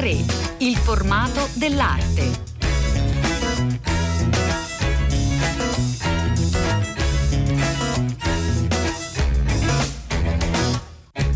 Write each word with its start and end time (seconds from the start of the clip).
A3, 0.00 0.56
il 0.60 0.76
formato 0.78 1.46
dell'arte. 1.52 2.48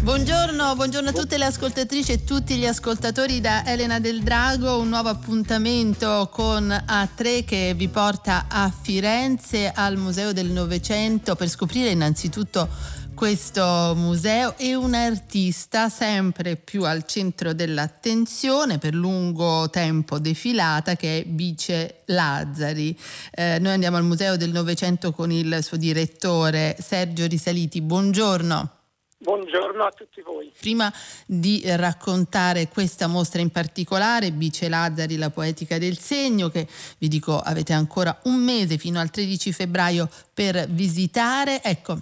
Buongiorno, 0.00 0.76
buongiorno, 0.76 1.10
a 1.10 1.12
tutte 1.12 1.36
le 1.36 1.44
ascoltatrici 1.44 2.12
e 2.12 2.24
tutti 2.24 2.56
gli 2.56 2.64
ascoltatori 2.64 3.42
da 3.42 3.66
Elena 3.66 4.00
del 4.00 4.22
Drago, 4.22 4.78
un 4.78 4.88
nuovo 4.88 5.10
appuntamento 5.10 6.30
con 6.32 6.66
A3 6.66 7.44
che 7.44 7.74
vi 7.76 7.88
porta 7.88 8.46
a 8.48 8.70
Firenze 8.70 9.70
al 9.74 9.98
Museo 9.98 10.32
del 10.32 10.50
Novecento 10.50 11.34
per 11.34 11.48
scoprire 11.48 11.90
innanzitutto 11.90 12.68
questo 13.14 13.94
museo 13.96 14.54
e 14.58 14.74
un 14.74 14.92
artista 14.92 15.88
sempre 15.88 16.56
più 16.56 16.84
al 16.84 17.06
centro 17.06 17.52
dell'attenzione 17.52 18.78
per 18.78 18.94
lungo 18.94 19.70
tempo 19.70 20.18
defilata 20.18 20.96
che 20.96 21.20
è 21.20 21.24
Bice 21.24 22.02
Lazzari. 22.06 22.98
Eh, 23.32 23.58
noi 23.60 23.72
andiamo 23.72 23.96
al 23.96 24.04
Museo 24.04 24.36
del 24.36 24.50
Novecento 24.50 25.12
con 25.12 25.30
il 25.30 25.58
suo 25.62 25.76
direttore 25.76 26.76
Sergio 26.80 27.26
Risaliti. 27.26 27.80
Buongiorno. 27.80 28.70
Buongiorno 29.18 29.84
a 29.84 29.90
tutti 29.90 30.20
voi. 30.20 30.52
Prima 30.58 30.92
di 31.24 31.62
raccontare 31.64 32.68
questa 32.68 33.06
mostra 33.06 33.40
in 33.40 33.50
particolare, 33.50 34.32
Bice 34.32 34.68
Lazzari, 34.68 35.16
la 35.16 35.30
poetica 35.30 35.78
del 35.78 35.96
segno, 35.98 36.48
che 36.48 36.66
vi 36.98 37.08
dico 37.08 37.38
avete 37.38 37.72
ancora 37.72 38.18
un 38.24 38.34
mese 38.42 38.76
fino 38.76 38.98
al 38.98 39.10
13 39.10 39.52
febbraio 39.52 40.10
per 40.34 40.66
visitare, 40.68 41.62
ecco, 41.62 42.00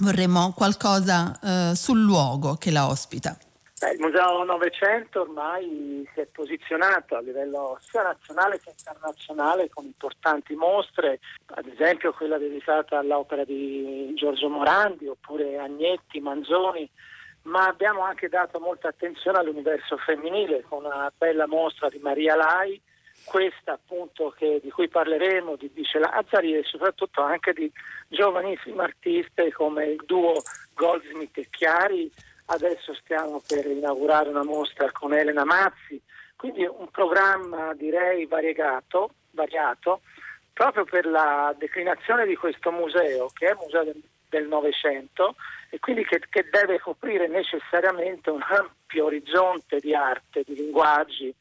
vorremmo 0.00 0.52
qualcosa 0.54 1.38
eh, 1.40 1.74
sul 1.74 2.00
luogo 2.00 2.54
che 2.54 2.70
la 2.70 2.88
ospita. 2.88 3.36
Beh, 3.80 3.92
il 3.92 4.00
Museo 4.00 4.42
Novecento 4.42 5.20
ormai 5.20 6.04
si 6.12 6.20
è 6.20 6.26
posizionato 6.26 7.14
a 7.14 7.20
livello 7.20 7.78
sia 7.80 8.02
nazionale 8.02 8.58
che 8.58 8.70
internazionale 8.70 9.68
con 9.72 9.84
importanti 9.84 10.56
mostre, 10.56 11.20
ad 11.54 11.66
esempio 11.66 12.12
quella 12.12 12.38
dedicata 12.38 12.98
all'opera 12.98 13.44
di 13.44 14.12
Giorgio 14.16 14.48
Morandi 14.48 15.06
oppure 15.06 15.58
Agnetti, 15.58 16.18
Manzoni, 16.18 16.90
ma 17.42 17.66
abbiamo 17.66 18.02
anche 18.02 18.28
dato 18.28 18.58
molta 18.58 18.88
attenzione 18.88 19.38
all'universo 19.38 19.96
femminile 19.96 20.64
con 20.68 20.84
una 20.84 21.12
bella 21.16 21.46
mostra 21.46 21.88
di 21.88 21.98
Maria 21.98 22.34
Lai, 22.34 22.80
questa 23.28 23.72
appunto 23.72 24.34
che, 24.36 24.60
di 24.62 24.70
cui 24.70 24.88
parleremo, 24.88 25.56
di 25.56 25.68
Bice 25.68 25.98
Lazzari 25.98 26.54
e 26.54 26.62
soprattutto 26.64 27.20
anche 27.22 27.52
di 27.52 27.70
giovanissime 28.08 28.82
artiste 28.82 29.52
come 29.52 29.86
il 29.86 30.02
duo 30.04 30.42
Goldsmith 30.74 31.36
e 31.38 31.48
Chiari. 31.50 32.10
Adesso 32.46 32.94
stiamo 32.94 33.42
per 33.46 33.66
inaugurare 33.66 34.30
una 34.30 34.42
mostra 34.44 34.90
con 34.90 35.12
Elena 35.12 35.44
Mazzi, 35.44 36.00
quindi 36.34 36.64
un 36.64 36.88
programma 36.90 37.74
direi 37.74 38.24
variegato, 38.24 39.10
variato 39.32 40.00
proprio 40.54 40.84
per 40.84 41.06
la 41.06 41.54
declinazione 41.56 42.26
di 42.26 42.34
questo 42.34 42.72
museo 42.72 43.28
che 43.32 43.46
è 43.46 43.50
il 43.50 43.58
museo 43.60 43.92
del 44.28 44.48
Novecento 44.48 45.36
e 45.70 45.78
quindi 45.78 46.04
che, 46.04 46.20
che 46.28 46.48
deve 46.50 46.80
coprire 46.80 47.28
necessariamente 47.28 48.30
un 48.30 48.42
ampio 48.42 49.04
orizzonte 49.04 49.78
di 49.78 49.94
arte, 49.94 50.42
di 50.44 50.54
linguaggi, 50.54 51.34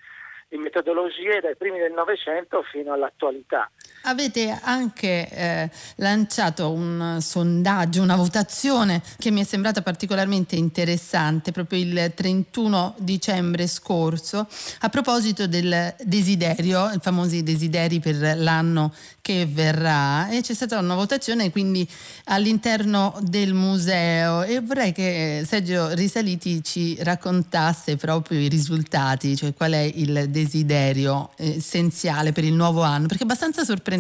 di 0.48 0.58
metodologie 0.58 1.42
dai 1.42 1.56
primi 1.56 1.80
del 1.80 1.92
Novecento 1.92 2.64
fino 2.64 2.94
all'attualità. 2.94 3.70
Avete 4.10 4.58
anche 4.62 5.30
eh, 5.30 5.70
lanciato 5.96 6.72
un 6.72 7.18
sondaggio, 7.20 8.02
una 8.02 8.16
votazione 8.16 9.02
che 9.18 9.32
mi 9.32 9.42
è 9.42 9.44
sembrata 9.44 9.82
particolarmente 9.82 10.56
interessante 10.56 11.52
proprio 11.52 11.80
il 11.80 12.14
31 12.16 12.96
dicembre 13.00 13.68
scorso 13.68 14.48
a 14.80 14.88
proposito 14.88 15.46
del 15.46 15.94
desiderio, 16.06 16.90
i 16.90 17.00
famosi 17.02 17.44
desideri 17.44 18.00
per 18.00 18.38
l'anno 18.38 18.94
che 19.20 19.46
verrà 19.46 20.30
e 20.30 20.40
c'è 20.40 20.54
stata 20.54 20.80
una 20.80 20.96
votazione 20.96 21.52
quindi 21.52 21.86
all'interno 22.26 23.14
del 23.22 23.54
museo 23.54 24.44
e 24.44 24.62
vorrei 24.62 24.94
che 24.94 25.44
Sergio 25.46 25.94
Risaliti 25.94 26.64
ci 26.64 26.96
raccontasse 27.02 27.98
proprio 27.98 28.40
i 28.40 28.48
risultati, 28.48 29.36
cioè 29.36 29.54
qual 29.54 29.74
è 29.74 29.92
il 29.96 30.30
desiderio 30.30 31.32
essenziale 31.36 32.32
per 32.32 32.46
il 32.46 32.54
nuovo 32.54 32.84
anno, 32.84 33.08
perché 33.08 33.24
è 33.24 33.26
abbastanza 33.26 33.66
sorprendente. 33.66 33.96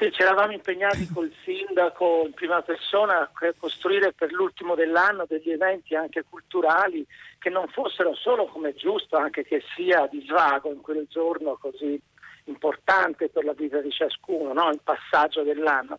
Sì, 0.00 0.10
ci 0.12 0.22
eravamo 0.22 0.52
impegnati 0.52 1.06
col 1.12 1.30
sindaco 1.44 2.22
in 2.24 2.32
prima 2.32 2.62
persona 2.62 3.20
a 3.20 3.30
costruire 3.58 4.14
per 4.14 4.32
l'ultimo 4.32 4.74
dell'anno 4.74 5.26
degli 5.28 5.50
eventi 5.50 5.94
anche 5.94 6.24
culturali 6.26 7.06
che 7.38 7.50
non 7.50 7.68
fossero 7.68 8.14
solo 8.14 8.46
come 8.46 8.74
giusto 8.74 9.18
anche 9.18 9.44
che 9.44 9.62
sia 9.74 10.06
di 10.10 10.24
svago 10.26 10.72
in 10.72 10.80
quel 10.80 11.06
giorno 11.06 11.58
così 11.60 12.00
importante 12.44 13.28
per 13.28 13.44
la 13.44 13.52
vita 13.52 13.82
di 13.82 13.90
ciascuno, 13.90 14.54
no? 14.54 14.70
il 14.70 14.80
passaggio 14.82 15.42
dell'anno. 15.42 15.98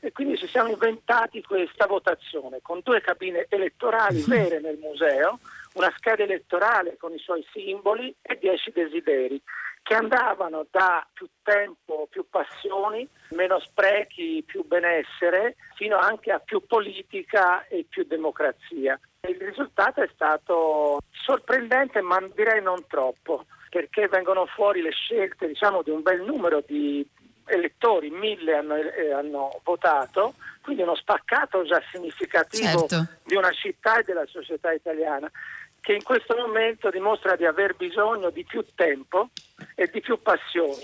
E 0.00 0.10
quindi 0.10 0.36
ci 0.36 0.48
siamo 0.48 0.70
inventati 0.70 1.40
questa 1.42 1.86
votazione 1.86 2.58
con 2.62 2.80
due 2.82 3.00
cabine 3.00 3.46
elettorali 3.48 4.22
vere 4.26 4.60
nel 4.60 4.78
museo, 4.78 5.38
una 5.74 5.92
scheda 5.96 6.24
elettorale 6.24 6.96
con 6.98 7.12
i 7.12 7.18
suoi 7.18 7.46
simboli 7.52 8.12
e 8.22 8.36
dieci 8.40 8.72
desideri 8.72 9.40
che 9.86 9.94
andavano 9.94 10.66
da 10.68 11.06
più 11.12 11.28
tempo, 11.44 12.08
più 12.10 12.26
passioni, 12.28 13.08
meno 13.28 13.60
sprechi, 13.60 14.42
più 14.44 14.66
benessere, 14.66 15.54
fino 15.76 15.96
anche 15.96 16.32
a 16.32 16.40
più 16.40 16.66
politica 16.66 17.64
e 17.68 17.86
più 17.88 18.04
democrazia. 18.04 18.98
Il 19.28 19.36
risultato 19.36 20.02
è 20.02 20.10
stato 20.12 20.98
sorprendente, 21.12 22.00
ma 22.00 22.20
direi 22.34 22.60
non 22.60 22.84
troppo, 22.88 23.44
perché 23.70 24.08
vengono 24.08 24.46
fuori 24.46 24.82
le 24.82 24.90
scelte 24.90 25.46
diciamo, 25.46 25.82
di 25.82 25.90
un 25.90 26.02
bel 26.02 26.20
numero 26.20 26.64
di 26.66 27.08
elettori, 27.44 28.10
mille 28.10 28.56
hanno, 28.56 28.74
eh, 28.74 29.12
hanno 29.12 29.60
votato, 29.62 30.34
quindi 30.62 30.82
uno 30.82 30.96
spaccato 30.96 31.62
già 31.62 31.80
significativo 31.92 32.88
certo. 32.88 33.18
di 33.22 33.36
una 33.36 33.52
città 33.52 34.00
e 34.00 34.02
della 34.02 34.26
società 34.26 34.72
italiana 34.72 35.30
che 35.86 35.92
in 35.92 36.02
questo 36.02 36.34
momento 36.34 36.90
dimostra 36.90 37.36
di 37.36 37.46
aver 37.46 37.76
bisogno 37.76 38.30
di 38.30 38.44
più 38.44 38.64
tempo 38.74 39.28
e 39.76 39.88
di 39.92 40.00
più 40.00 40.20
passioni. 40.20 40.82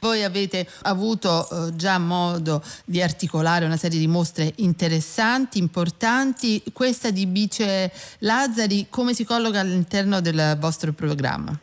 Voi 0.00 0.24
avete 0.24 0.66
avuto 0.82 1.46
eh, 1.48 1.76
già 1.76 1.98
modo 1.98 2.60
di 2.84 3.00
articolare 3.00 3.64
una 3.64 3.76
serie 3.76 4.00
di 4.00 4.08
mostre 4.08 4.52
interessanti, 4.56 5.58
importanti. 5.58 6.64
Questa 6.72 7.12
di 7.12 7.26
Bice 7.26 7.92
Lazzari 8.18 8.88
come 8.90 9.14
si 9.14 9.24
colloca 9.24 9.60
all'interno 9.60 10.20
del 10.20 10.56
vostro 10.58 10.90
programma? 10.90 11.56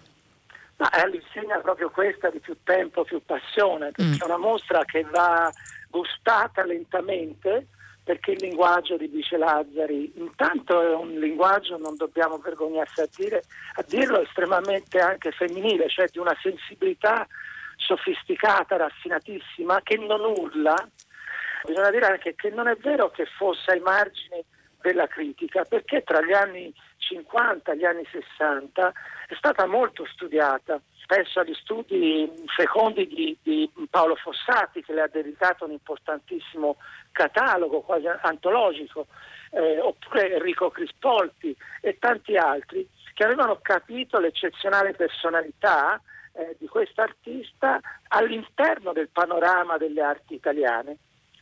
Ma 0.77 0.89
è 0.89 1.01
all'insegna 1.01 1.57
proprio 1.57 1.89
questa 1.89 2.29
di 2.29 2.39
più 2.39 2.55
tempo, 2.63 3.03
più 3.03 3.21
passione, 3.25 3.91
perché 3.91 4.15
mm. 4.15 4.21
è 4.21 4.23
una 4.23 4.37
mostra 4.37 4.85
che 4.85 5.05
va 5.11 5.51
gustata 5.89 6.63
lentamente 6.63 7.67
perché 8.07 8.31
il 8.31 8.37
linguaggio 8.39 8.95
di 8.95 9.09
Bice 9.09 9.35
Lazzari 9.35 10.13
intanto 10.15 10.81
è 10.81 10.95
un 10.95 11.19
linguaggio, 11.19 11.77
non 11.77 11.97
dobbiamo 11.97 12.37
vergognarsi 12.37 13.01
a, 13.01 13.07
dire, 13.13 13.43
a 13.73 13.83
dirlo, 13.85 14.21
estremamente 14.21 14.97
anche 14.99 15.31
femminile, 15.31 15.89
cioè 15.89 16.07
di 16.07 16.17
una 16.17 16.33
sensibilità 16.41 17.27
sofisticata, 17.75 18.77
raffinatissima, 18.77 19.81
che 19.83 19.97
non 19.97 20.21
urla. 20.21 20.73
Bisogna 21.65 21.91
dire 21.91 22.05
anche 22.05 22.33
che 22.35 22.49
non 22.49 22.69
è 22.69 22.77
vero 22.77 23.11
che 23.11 23.25
fosse 23.25 23.71
ai 23.71 23.81
margini 23.81 24.41
della 24.81 25.07
critica, 25.07 25.65
perché 25.65 26.03
tra 26.03 26.21
gli 26.21 26.31
anni 26.31 26.73
50 27.07 27.71
e 27.71 27.77
gli 27.77 27.85
anni 27.85 28.05
60 28.11 28.93
è 29.27 29.35
stata 29.35 29.65
molto 29.65 30.05
studiata 30.05 30.79
spesso 31.07 31.39
agli 31.39 31.53
studi 31.53 32.29
fecondi 32.47 33.07
di, 33.07 33.37
di, 33.41 33.71
Paolo 33.89 34.15
Fossati 34.15 34.83
che 34.83 34.93
le 34.93 35.03
ha 35.03 35.07
dedicato 35.07 35.63
un 35.63 35.71
importantissimo 35.71 36.75
catalogo 37.13 37.79
quasi 37.79 38.07
antologico, 38.07 39.07
eh, 39.51 39.79
oppure 39.79 40.33
Enrico 40.33 40.69
Crispolti 40.69 41.55
e 41.81 41.97
tanti 41.97 42.35
altri 42.35 42.87
che 43.13 43.23
avevano 43.23 43.59
capito 43.61 44.19
l'eccezionale 44.19 44.93
personalità 44.93 45.99
eh, 46.33 46.57
di 46.59 46.67
quest'artista 46.67 47.79
all'interno 48.09 48.91
del 48.91 49.09
panorama 49.09 49.77
delle 49.77 50.01
arti 50.01 50.35
italiane. 50.35 50.97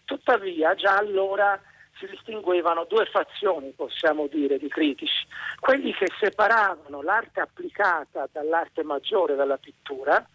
Tuttavia 0.05 0.75
già 0.75 0.95
allora 0.95 1.59
si 1.97 2.07
distinguevano 2.07 2.85
due 2.85 3.05
fazioni, 3.05 3.71
possiamo 3.71 4.27
dire, 4.27 4.57
di 4.57 4.67
critici, 4.67 5.25
quelli 5.59 5.93
che 5.93 6.07
separavano 6.19 7.01
l'arte 7.01 7.39
applicata 7.39 8.27
dall'arte 8.31 8.83
maggiore, 8.83 9.35
dalla 9.35 9.57
pittura, 9.57 10.25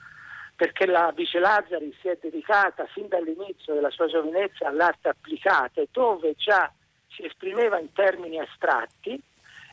perché 0.57 0.87
la 0.87 1.13
Vice 1.15 1.39
Lazzari 1.39 1.95
si 2.01 2.09
è 2.09 2.19
dedicata 2.21 2.85
fin 2.87 3.09
dall'inizio 3.09 3.75
della 3.75 3.91
sua 3.91 4.07
giovinezza 4.07 4.69
all'arte 4.69 5.09
applicata, 5.09 5.83
dove 5.91 6.35
già 6.37 6.71
si 7.09 7.25
esprimeva 7.25 7.79
in 7.79 7.93
termini 7.93 8.39
astratti, 8.39 9.21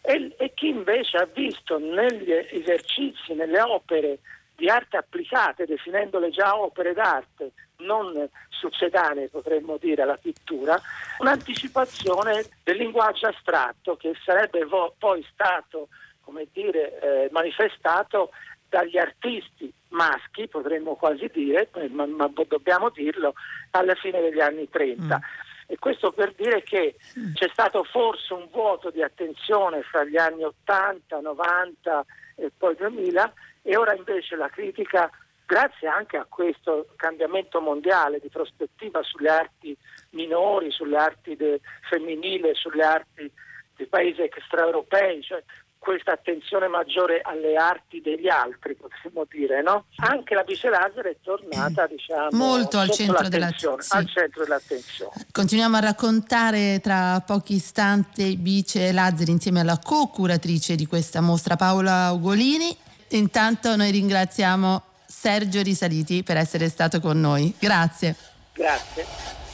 e, 0.02 0.36
e 0.38 0.54
chi 0.54 0.70
invece 0.70 1.18
ha 1.18 1.26
visto 1.26 1.78
negli 1.78 2.32
esercizi, 2.32 3.34
nelle 3.34 3.62
opere 3.62 4.20
di 4.58 4.68
arte 4.68 4.98
applicate, 4.98 5.66
definendole 5.66 6.32
già 6.32 6.58
opere 6.58 6.94
d'arte, 6.94 7.52
non 7.78 8.28
succedanee 8.50 9.30
potremmo 9.30 9.78
dire 9.78 10.02
alla 10.02 10.18
pittura, 10.18 10.82
un'anticipazione 11.20 12.44
del 12.64 12.78
linguaggio 12.78 13.28
astratto 13.28 13.96
che 13.96 14.14
sarebbe 14.26 14.66
vo- 14.66 14.96
poi 14.98 15.24
stato 15.32 15.90
come 16.22 16.48
dire, 16.52 17.00
eh, 17.00 17.30
manifestato 17.32 18.32
dagli 18.68 18.98
artisti 18.98 19.72
maschi, 19.90 20.50
potremmo 20.50 20.96
quasi 20.96 21.30
dire, 21.32 21.70
ma, 21.92 22.06
ma, 22.06 22.30
dobbiamo 22.48 22.90
dirlo, 22.90 23.34
alla 23.72 23.96
fine 23.96 24.20
degli 24.20 24.42
anni 24.42 24.70
30. 24.70 25.16
Mm. 25.16 25.20
E 25.68 25.78
questo 25.80 26.12
per 26.12 26.34
dire 26.34 26.64
che 26.64 26.98
mm. 27.18 27.34
c'è 27.34 27.48
stato 27.50 27.84
forse 27.84 28.34
un 28.34 28.50
vuoto 28.52 28.90
di 28.90 29.02
attenzione 29.02 29.84
fra 29.84 30.04
gli 30.04 30.18
anni 30.18 30.44
80, 30.44 31.22
90 31.22 32.06
e 32.36 32.52
poi 32.58 32.76
2000 32.76 33.34
e 33.68 33.76
ora 33.76 33.94
invece 33.94 34.38
la 34.38 34.48
critica, 34.48 35.10
grazie 35.46 35.90
anche 35.90 36.16
a 36.16 36.26
questo 36.28 36.88
cambiamento 36.96 37.60
mondiale 37.60 38.18
di 38.20 38.30
prospettiva 38.30 39.04
sulle 39.04 39.30
arti 39.30 39.76
minori, 40.12 40.72
sulle 40.72 40.96
arti 40.96 41.36
de, 41.36 41.60
femminili, 41.90 42.52
sulle 42.54 42.86
arti 42.86 43.30
dei 43.76 43.88
paesi 43.88 44.22
extraeuropei, 44.22 45.22
cioè 45.22 45.44
questa 45.78 46.14
attenzione 46.14 46.70
maggiore 46.70 47.20
alle 47.22 47.56
arti 47.56 48.00
degli 48.00 48.30
altri, 48.30 48.74
potremmo 48.76 49.26
dire, 49.30 49.62
no? 49.62 49.88
Anche 49.98 50.34
la 50.34 50.44
Bice 50.44 50.70
Lazzaro 50.70 51.10
è 51.10 51.18
tornata, 51.22 51.88
diciamo, 51.88 52.30
molto 52.32 52.78
al 52.78 52.90
centro, 52.90 53.22
sì. 53.26 53.96
al 53.96 54.08
centro, 54.08 54.44
dell'attenzione. 54.44 55.12
Continuiamo 55.30 55.76
a 55.76 55.82
raccontare 55.82 56.80
tra 56.82 57.22
pochi 57.26 57.56
istanti 57.56 58.38
Bice 58.38 58.94
Lazzari 58.94 59.32
insieme 59.32 59.60
alla 59.60 59.78
co-curatrice 59.78 60.76
di 60.76 60.86
questa 60.86 61.20
mostra 61.20 61.58
Paola 61.58 62.12
Ugolini. 62.12 62.86
Intanto 63.10 63.76
noi 63.76 63.92
ringraziamo 63.92 64.82
Sergio 65.06 65.62
Risaliti 65.62 66.24
per 66.24 66.38
essere 66.38 66.70
stato 66.70 67.00
con 67.00 67.20
noi. 67.20 67.54
Grazie. 67.58 68.16
Grazie. 68.54 69.47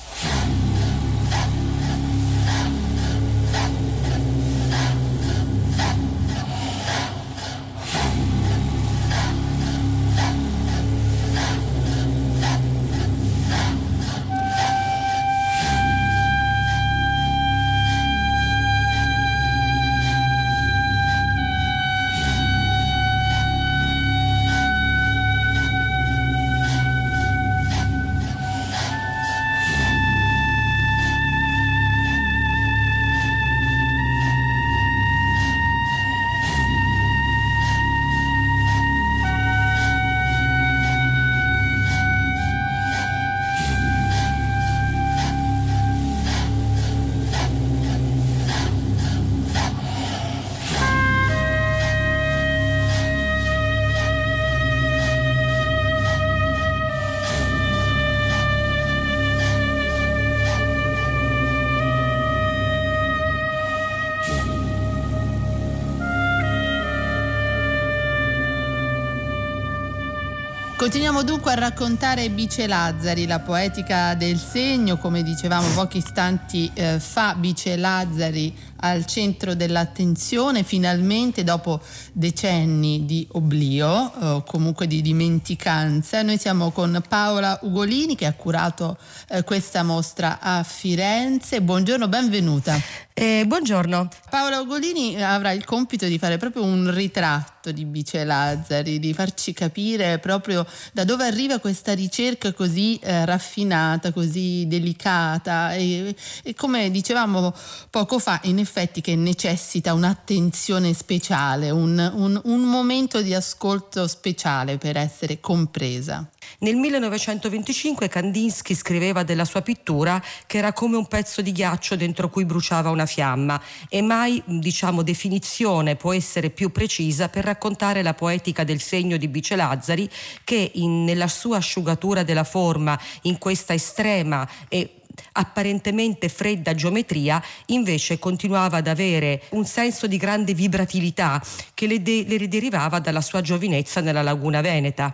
Continuiamo 70.83 71.23
dunque 71.23 71.53
a 71.53 71.55
raccontare 71.55 72.29
Bice 72.29 72.67
Lazzari, 72.67 73.25
la 73.25 73.39
poetica 73.39 74.15
del 74.15 74.37
segno, 74.37 74.97
come 74.97 75.23
dicevamo 75.23 75.69
pochi 75.69 75.99
istanti 75.99 76.69
eh, 76.73 76.99
fa, 76.99 77.35
Bice 77.35 77.77
Lazzari 77.77 78.53
al 78.83 79.05
centro 79.05 79.55
dell'attenzione 79.55 80.63
finalmente 80.63 81.43
dopo 81.43 81.81
decenni 82.11 83.05
di 83.05 83.25
oblio 83.31 83.87
o 83.87 84.37
eh, 84.37 84.43
comunque 84.45 84.87
di 84.87 85.01
dimenticanza. 85.01 86.21
Noi 86.21 86.37
siamo 86.37 86.71
con 86.71 87.01
Paola 87.07 87.57
Ugolini 87.61 88.15
che 88.15 88.25
ha 88.25 88.33
curato 88.33 88.97
eh, 89.29 89.43
questa 89.43 89.83
mostra 89.83 90.39
a 90.39 90.63
Firenze. 90.63 91.61
Buongiorno, 91.61 92.07
benvenuta. 92.09 92.77
Eh, 93.15 93.43
buongiorno. 93.45 94.09
Paola 94.29 94.59
Ugolini 94.59 95.21
avrà 95.21 95.51
il 95.51 95.63
compito 95.63 96.05
di 96.07 96.17
fare 96.17 96.37
proprio 96.37 96.63
un 96.63 96.91
ritratto 96.93 97.71
di 97.71 97.85
Bice 97.85 98.25
Lazzari, 98.25 98.99
di 98.99 99.13
farci 99.13 99.53
capire 99.53 100.19
proprio 100.19 100.65
da 100.91 101.05
dove 101.05 101.23
arriva 101.23 101.59
questa 101.59 101.93
ricerca 101.93 102.51
così 102.51 102.97
eh, 102.97 103.23
raffinata, 103.23 104.11
così 104.11 104.65
delicata 104.67 105.73
e, 105.73 106.13
e 106.43 106.53
come 106.55 106.91
dicevamo 106.91 107.53
poco 107.89 108.19
fa, 108.19 108.39
in 108.43 108.59
effetti 108.59 108.72
effetti 108.73 109.01
che 109.01 109.15
necessita 109.15 109.93
un'attenzione 109.93 110.95
speciale, 110.95 111.69
un, 111.69 112.11
un, 112.15 112.41
un 112.45 112.61
momento 112.61 113.21
di 113.21 113.35
ascolto 113.35 114.07
speciale 114.07 114.79
per 114.79 114.97
essere 114.97 115.39
compresa. 115.39 116.27
Nel 116.59 116.75
1925 116.77 118.07
Kandinsky 118.07 118.73
scriveva 118.73 119.21
della 119.21 119.45
sua 119.45 119.61
pittura 119.61 120.21
che 120.47 120.57
era 120.57 120.73
come 120.73 120.97
un 120.97 121.07
pezzo 121.07 121.43
di 121.43 121.51
ghiaccio 121.51 121.95
dentro 121.95 122.29
cui 122.29 122.45
bruciava 122.45 122.89
una 122.89 123.05
fiamma 123.05 123.61
e 123.89 124.01
mai, 124.01 124.41
diciamo, 124.43 125.03
definizione 125.03 125.95
può 125.95 126.11
essere 126.11 126.49
più 126.49 126.71
precisa 126.71 127.29
per 127.29 127.45
raccontare 127.45 128.01
la 128.01 128.15
poetica 128.15 128.63
del 128.63 128.81
segno 128.81 129.17
di 129.17 129.27
Bice 129.27 129.55
Lazzari 129.55 130.09
che 130.43 130.71
in, 130.73 131.03
nella 131.03 131.27
sua 131.27 131.57
asciugatura 131.57 132.23
della 132.23 132.43
forma, 132.43 132.99
in 133.23 133.37
questa 133.37 133.73
estrema 133.75 134.49
e 134.67 135.02
apparentemente 135.33 136.29
fredda 136.29 136.73
geometria 136.73 137.41
invece 137.67 138.19
continuava 138.19 138.77
ad 138.77 138.87
avere 138.87 139.43
un 139.51 139.65
senso 139.65 140.07
di 140.07 140.17
grande 140.17 140.53
vibratilità 140.53 141.41
che 141.73 141.87
le, 141.87 142.01
de- 142.01 142.25
le 142.27 142.47
derivava 142.47 142.99
dalla 142.99 143.21
sua 143.21 143.41
giovinezza 143.41 144.01
nella 144.01 144.21
laguna 144.21 144.61
veneta. 144.61 145.13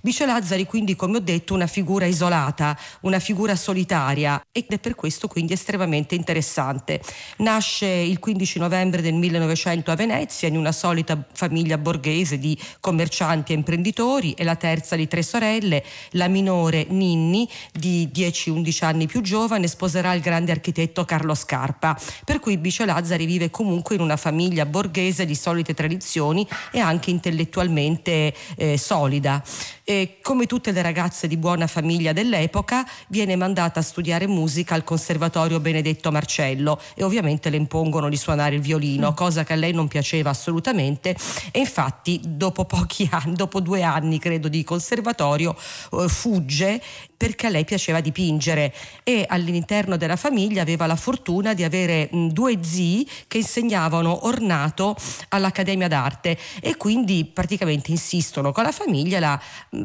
Bice 0.00 0.26
Lazzari 0.26 0.66
quindi 0.66 0.94
come 0.94 1.16
ho 1.16 1.20
detto 1.20 1.54
una 1.54 1.66
figura 1.66 2.06
isolata, 2.06 2.78
una 3.00 3.18
figura 3.18 3.56
solitaria 3.56 4.40
ed 4.52 4.66
è 4.68 4.78
per 4.78 4.94
questo 4.94 5.26
quindi 5.26 5.52
estremamente 5.52 6.14
interessante. 6.14 7.00
Nasce 7.38 7.86
il 7.86 8.18
15 8.18 8.58
novembre 8.58 9.02
del 9.02 9.14
1900 9.14 9.90
a 9.90 9.96
Venezia 9.96 10.48
in 10.48 10.56
una 10.56 10.72
solita 10.72 11.26
famiglia 11.32 11.78
borghese 11.78 12.38
di 12.38 12.56
commercianti 12.80 13.52
e 13.52 13.56
imprenditori, 13.56 14.34
è 14.34 14.44
la 14.44 14.56
terza 14.56 14.96
di 14.96 15.08
tre 15.08 15.22
sorelle, 15.22 15.84
la 16.10 16.28
minore 16.28 16.86
Ninni 16.88 17.48
di 17.72 18.08
10-11 18.14 18.84
anni 18.84 19.06
più 19.06 19.20
giovane 19.20 19.35
giovane 19.36 19.68
sposerà 19.68 20.14
il 20.14 20.22
grande 20.22 20.50
architetto 20.50 21.04
Carlo 21.04 21.34
Scarpa, 21.34 21.94
per 22.24 22.40
cui 22.40 22.56
Bicio 22.56 22.86
Lazzari 22.86 23.26
vive 23.26 23.50
comunque 23.50 23.94
in 23.94 24.00
una 24.00 24.16
famiglia 24.16 24.64
borghese 24.64 25.26
di 25.26 25.34
solite 25.34 25.74
tradizioni 25.74 26.48
e 26.72 26.78
anche 26.78 27.10
intellettualmente 27.10 28.34
eh, 28.56 28.78
solida. 28.78 29.42
E 29.84 30.18
come 30.22 30.46
tutte 30.46 30.72
le 30.72 30.80
ragazze 30.80 31.28
di 31.28 31.36
buona 31.36 31.66
famiglia 31.66 32.14
dell'epoca, 32.14 32.84
viene 33.08 33.36
mandata 33.36 33.80
a 33.80 33.82
studiare 33.82 34.26
musica 34.26 34.74
al 34.74 34.84
Conservatorio 34.84 35.60
Benedetto 35.60 36.10
Marcello 36.10 36.80
e 36.94 37.04
ovviamente 37.04 37.50
le 37.50 37.58
impongono 37.58 38.08
di 38.08 38.16
suonare 38.16 38.54
il 38.54 38.62
violino, 38.62 39.12
cosa 39.12 39.44
che 39.44 39.52
a 39.52 39.56
lei 39.56 39.72
non 39.72 39.86
piaceva 39.86 40.30
assolutamente 40.30 41.14
e 41.52 41.58
infatti 41.60 42.22
dopo 42.24 42.64
pochi 42.64 43.06
anni, 43.12 43.34
dopo 43.34 43.60
due 43.60 43.82
anni 43.82 44.18
credo 44.18 44.48
di 44.48 44.64
conservatorio, 44.64 45.54
eh, 45.92 46.08
fugge 46.08 46.82
perché 47.16 47.46
a 47.46 47.50
lei 47.50 47.64
piaceva 47.64 48.00
dipingere 48.00 48.74
e 49.02 49.24
all'interno 49.28 49.96
della 49.96 50.16
famiglia 50.16 50.62
aveva 50.62 50.86
la 50.86 50.96
fortuna 50.96 51.54
di 51.54 51.64
avere 51.64 52.08
mh, 52.10 52.28
due 52.28 52.58
zii 52.62 53.08
che 53.26 53.38
insegnavano 53.38 54.26
ornato 54.26 54.96
all'Accademia 55.30 55.88
d'Arte 55.88 56.38
e 56.60 56.76
quindi 56.76 57.24
praticamente 57.24 57.90
insistono 57.90 58.52
con 58.52 58.64
la 58.64 58.72
famiglia 58.72 59.18
la, 59.18 59.40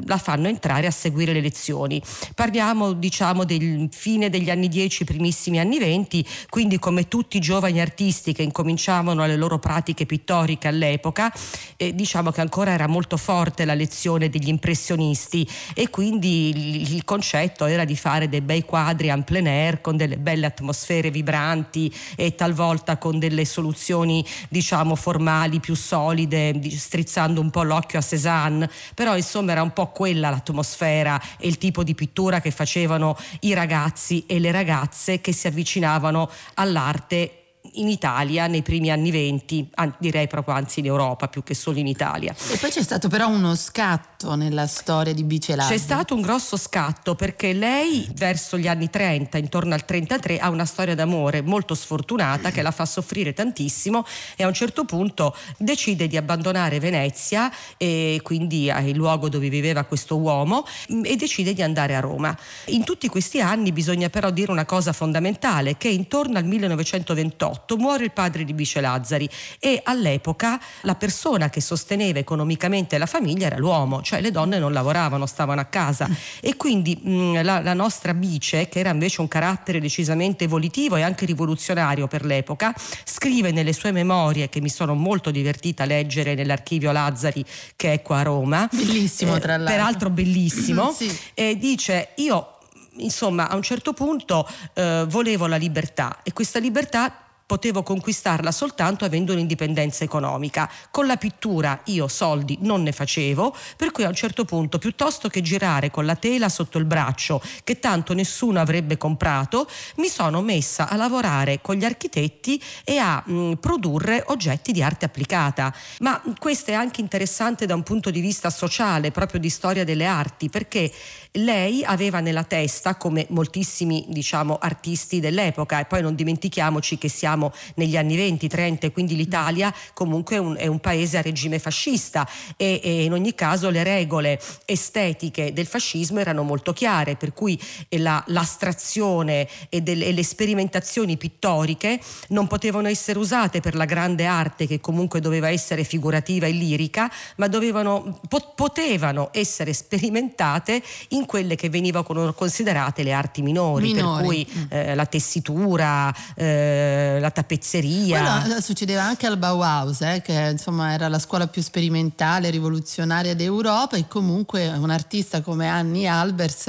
la, 0.06 0.18
fanno 0.18 0.48
entrare 0.48 0.88
a 0.88 0.92
seguire 0.92 1.34
le 1.34 1.42
lezioni. 1.42 2.02
Parliamo 2.36 2.94
diciamo 2.94 3.46
del 3.46 3.88
fine 3.92 4.30
degli 4.30 4.50
anni 4.50 4.68
10, 4.68 5.04
primissimi 5.06 5.60
anni 5.60 5.80
20, 5.80 6.26
quindi 6.50 6.80
come 6.80 7.08
tutti 7.08 7.38
i 7.38 7.40
giovani 7.40 7.80
artisti 7.80 8.34
che 8.34 8.44
incominciavano 8.44 9.26
le 9.26 9.36
loro 9.36 9.60
pratiche 9.60 10.06
pittoriche 10.06 10.68
all'epoca, 10.68 11.32
eh, 11.78 11.96
diciamo 11.96 12.32
che 12.32 12.42
ancora 12.42 12.72
era 12.72 12.88
molto 12.88 13.18
forte 13.18 13.66
la 13.66 13.74
lezione 13.74 14.30
degli 14.30 14.50
impressionisti 14.50 15.48
e 15.74 15.90
quindi 15.90 16.50
il, 16.50 16.94
il 16.94 17.04
concetto 17.22 17.68
era 17.68 17.86
di 17.86 17.96
fare 17.96 18.28
dei 18.28 18.42
bei 18.42 18.66
quadri 18.66 19.10
en 19.10 19.24
plein 19.24 19.48
air 19.48 19.80
con 19.80 19.96
delle 19.96 20.18
belle 20.18 20.48
atmosfere 20.48 21.12
vibranti 21.12 21.94
e 22.16 22.34
talvolta 22.34 22.98
con 22.98 23.20
delle 23.20 23.46
soluzioni 23.46 24.26
diciamo 24.50 24.96
formali 24.96 25.60
più 25.60 25.76
solide, 25.76 26.60
strizzando 26.72 27.40
un 27.40 27.52
po' 27.52 27.62
l'occhio 27.62 28.00
a 28.00 28.02
Cézanne, 28.02 28.70
però 28.96 29.16
insomma 29.16 29.52
era 29.52 29.62
un 29.62 29.72
po' 29.72 29.92
quella 29.92 30.32
l'atmosfera 30.32 31.22
e 31.38 31.48
il 31.48 31.60
tipo 31.60 31.84
di 31.84 31.94
pittura 31.94 32.42
che 32.42 32.50
facevano 32.50 33.16
i 33.42 33.54
ragazzi 33.54 34.26
e 34.26 34.40
le 34.40 34.52
ragazze 34.52 35.22
che 35.22 35.32
si 35.32 35.46
avvicinavano 35.46 36.28
all'arte 36.56 37.36
in 37.74 37.88
Italia 37.88 38.48
nei 38.48 38.64
primi 38.64 38.90
anni 38.90 39.12
venti, 39.12 39.70
direi 40.00 40.28
proprio 40.28 40.56
anzi 40.56 40.80
in 40.80 40.88
Europa 40.88 41.28
più 41.28 41.44
che 41.44 41.54
solo 41.54 41.78
in 41.78 41.88
Italia. 41.88 42.34
E 42.52 42.58
poi 42.58 42.72
c'è 42.72 42.82
stato 42.82 43.08
però 43.08 43.30
uno 43.30 43.56
scatto 43.56 44.11
nella 44.24 44.68
storia 44.68 45.14
di 45.14 45.24
Bicelazzi. 45.24 45.72
C'è 45.72 45.78
stato 45.78 46.16
un 46.16 46.22
grosso 46.22 46.58
scatto 46.58 47.16
perché 47.16 47.54
lei 47.54 48.08
verso 48.16 48.58
gli 48.58 48.68
anni 48.68 48.90
30, 48.90 49.38
intorno 49.38 49.74
al 49.74 49.86
33, 49.86 50.40
ha 50.40 50.50
una 50.50 50.66
storia 50.66 50.96
d'amore 50.96 51.42
molto 51.42 51.76
sfortunata 51.76 52.52
che 52.52 52.62
la 52.62 52.72
fa 52.72 52.86
soffrire 52.86 53.34
tantissimo 53.34 54.06
e 54.36 54.44
a 54.44 54.48
un 54.48 54.54
certo 54.54 54.86
punto 54.86 55.36
decide 55.58 56.08
di 56.08 56.18
abbandonare 56.18 56.80
Venezia 56.80 57.52
e 57.78 58.20
quindi 58.24 58.66
il 58.66 58.96
luogo 58.96 59.30
dove 59.30 59.50
viveva 59.50 59.84
questo 59.84 60.18
uomo 60.18 60.66
e 61.04 61.16
decide 61.16 61.54
di 61.54 61.62
andare 61.62 61.96
a 61.96 62.00
Roma. 62.00 62.38
In 62.68 62.84
tutti 62.84 63.08
questi 63.08 63.42
anni 63.42 63.72
bisogna 63.72 64.10
però 64.10 64.30
dire 64.30 64.52
una 64.52 64.66
cosa 64.66 64.94
fondamentale 64.94 65.78
che 65.78 65.90
intorno 65.90 66.38
al 66.38 66.46
1928 66.46 67.78
muore 67.78 68.06
il 68.06 68.12
padre 68.12 68.44
di 68.44 68.54
Bice 68.54 68.82
Lazzari 68.82 69.30
e 69.60 69.82
all'epoca 69.84 70.60
la 70.82 70.96
persona 70.96 71.50
che 71.50 71.62
sosteneva 71.62 72.20
economicamente 72.20 72.98
la 72.98 73.06
famiglia 73.06 73.48
era 73.48 73.58
l'uomo, 73.58 74.02
cioè 74.12 74.20
le 74.20 74.32
donne 74.32 74.60
non 74.60 74.74
lavoravano, 74.74 75.26
stavano 75.26 75.62
a 75.62 75.66
casa 75.66 76.10
e 76.42 76.58
quindi 76.58 77.00
mh, 77.02 77.44
la, 77.44 77.62
la 77.62 77.74
nostra 77.74 78.14
Bice, 78.14 78.68
che 78.68 78.80
era 78.80 78.90
invece 78.90 79.22
un 79.22 79.30
carattere 79.30 79.80
decisamente 79.80 80.44
evolutivo 80.44 80.98
e 80.98 81.02
anche 81.02 81.26
rivoluzionario 81.26 82.08
per 82.08 82.26
l'epoca, 82.26 82.76
scrive 83.06 83.52
nelle 83.52 83.72
sue 83.72 83.94
memorie 83.94 84.50
che 84.50 84.60
mi 84.60 84.68
sono 84.68 84.96
molto 84.96 85.32
divertita 85.32 85.84
a 85.84 85.86
leggere 85.86 86.36
nell'archivio 86.36 86.92
Lazzari 86.92 87.46
che 87.78 87.94
è 87.94 88.02
qua 88.02 88.18
a 88.18 88.24
Roma. 88.24 88.68
Bellissimo 88.70 89.40
tra 89.40 89.56
l'altro. 89.56 89.76
peraltro 89.76 90.10
bellissimo. 90.10 90.92
sì. 90.98 91.18
E 91.34 91.58
dice 91.58 92.10
io 92.16 92.58
insomma 92.98 93.48
a 93.48 93.56
un 93.56 93.62
certo 93.62 93.94
punto 93.94 94.46
eh, 94.74 95.06
volevo 95.08 95.48
la 95.48 95.56
libertà 95.56 96.20
e 96.22 96.34
questa 96.34 96.60
libertà 96.60 97.31
potevo 97.52 97.84
conquistarla 97.84 98.50
soltanto 98.50 99.04
avendo 99.04 99.34
un'indipendenza 99.34 100.06
economica. 100.06 100.72
Con 100.90 101.06
la 101.06 101.18
pittura 101.18 101.82
io 101.88 102.08
soldi 102.08 102.58
non 102.62 102.82
ne 102.82 102.94
facevo, 102.94 103.54
per 103.76 103.92
cui 103.92 104.06
a 104.06 104.08
un 104.08 104.16
certo 104.16 104.46
punto, 104.46 104.78
piuttosto 104.78 105.28
che 105.28 105.42
girare 105.42 105.92
con 105.92 106.06
la 106.06 106.16
tela 106.16 106.48
sotto 106.48 106.78
il 106.78 106.86
braccio, 106.86 107.42
che 107.66 107.78
tanto 107.78 108.14
nessuno 108.14 108.62
avrebbe 108.62 108.96
comprato, 108.96 109.68
mi 109.98 110.08
sono 110.08 110.42
messa 110.42 110.88
a 110.88 110.96
lavorare 110.96 111.60
con 111.60 111.76
gli 111.76 111.84
architetti 111.84 112.62
e 112.86 112.98
a 113.00 113.22
mh, 113.22 113.56
produrre 113.56 114.24
oggetti 114.28 114.72
di 114.72 114.82
arte 114.82 115.04
applicata. 115.04 115.76
Ma 116.00 116.22
questo 116.40 116.72
è 116.72 116.74
anche 116.74 117.02
interessante 117.02 117.66
da 117.66 117.76
un 117.76 117.84
punto 117.84 118.12
di 118.12 118.22
vista 118.22 118.50
sociale, 118.50 119.12
proprio 119.12 119.42
di 119.42 119.50
storia 119.50 119.84
delle 119.84 120.06
arti, 120.06 120.48
perché 120.48 120.90
lei 121.36 121.84
aveva 121.84 122.22
nella 122.22 122.44
testa, 122.44 122.96
come 122.96 123.26
moltissimi 123.30 124.06
diciamo, 124.08 124.58
artisti 124.58 125.20
dell'epoca, 125.20 125.80
e 125.80 125.86
poi 125.86 126.02
non 126.02 126.16
dimentichiamoci 126.16 126.98
che 126.98 127.10
siamo 127.10 127.40
negli 127.76 127.96
anni 127.96 128.18
20, 128.18 128.48
30, 128.50 128.92
quindi 128.92 129.16
l'Italia 129.16 129.74
comunque 129.94 130.36
è 130.36 130.40
un, 130.40 130.56
è 130.58 130.68
un 130.68 130.80
paese 130.80 131.18
a 131.18 131.22
regime 131.22 131.60
fascista 131.60 132.28
e, 132.58 132.82
e, 132.84 133.04
in 133.06 133.14
ogni 133.14 133.34
caso 133.34 133.70
le 133.70 133.84
regole 133.84 134.40
estetiche 134.66 135.54
del 135.54 135.66
fascismo 135.66 136.20
erano 136.20 136.44
molto 136.44 136.74
chiare, 136.74 137.16
per 137.16 137.34
cui 137.34 137.60
la, 137.90 138.22
l'astrazione 138.28 139.48
e, 139.70 139.82
del, 139.82 140.02
e 140.04 140.12
le 140.12 140.24
sperimentazioni 140.24 141.16
pittoriche 141.16 142.00
non 142.30 142.48
potevano 142.48 142.90
essere 142.90 143.20
usate 143.20 143.62
per 143.62 143.76
la 143.76 143.86
grande 143.86 144.26
arte 144.26 144.68
che 144.68 144.82
comunque 144.82 145.22
doveva 145.22 145.50
essere 145.50 145.86
figurativa 145.86 146.46
e 146.46 146.52
lirica, 146.52 147.10
ma 147.38 147.48
dovevano, 147.48 148.20
po- 148.28 148.52
potevano 148.54 149.30
essere 149.32 149.72
sperimentate 149.72 150.84
in 151.10 151.22
in 151.22 151.28
quelle 151.28 151.56
che 151.56 151.70
venivano 151.70 152.34
considerate 152.34 153.04
le 153.04 153.14
arti 153.14 153.42
minori, 153.42 153.94
minori. 153.94 154.16
per 154.16 154.26
cui 154.26 154.48
mm. 154.52 154.64
eh, 154.70 154.96
la 154.96 155.06
tessitura, 155.06 156.14
eh, 156.36 157.18
la 157.20 157.31
tappezzeria. 157.32 158.42
Quello 158.42 158.62
succedeva 158.62 159.04
anche 159.04 159.26
al 159.26 159.38
Bauhaus, 159.38 160.02
eh, 160.02 160.22
che 160.24 160.50
insomma 160.52 160.94
era 160.94 161.08
la 161.08 161.20
scuola 161.20 161.48
più 161.48 161.62
sperimentale, 161.62 162.50
rivoluzionaria 162.50 163.34
d'Europa 163.34 163.98
e 163.98 164.08
comunque 164.08 164.68
un 164.68 164.90
artista 164.90 165.42
come 165.42 165.68
Annie 165.68 166.08
Albers 166.08 166.68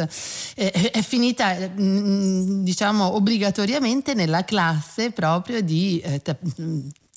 eh, 0.54 0.70
è 0.70 1.02
finita 1.02 1.54
mm, 1.54 2.62
diciamo 2.62 3.14
obbligatoriamente 3.14 4.14
nella 4.14 4.44
classe 4.44 5.10
proprio 5.10 5.60
di 5.60 6.00
eh, 6.00 6.22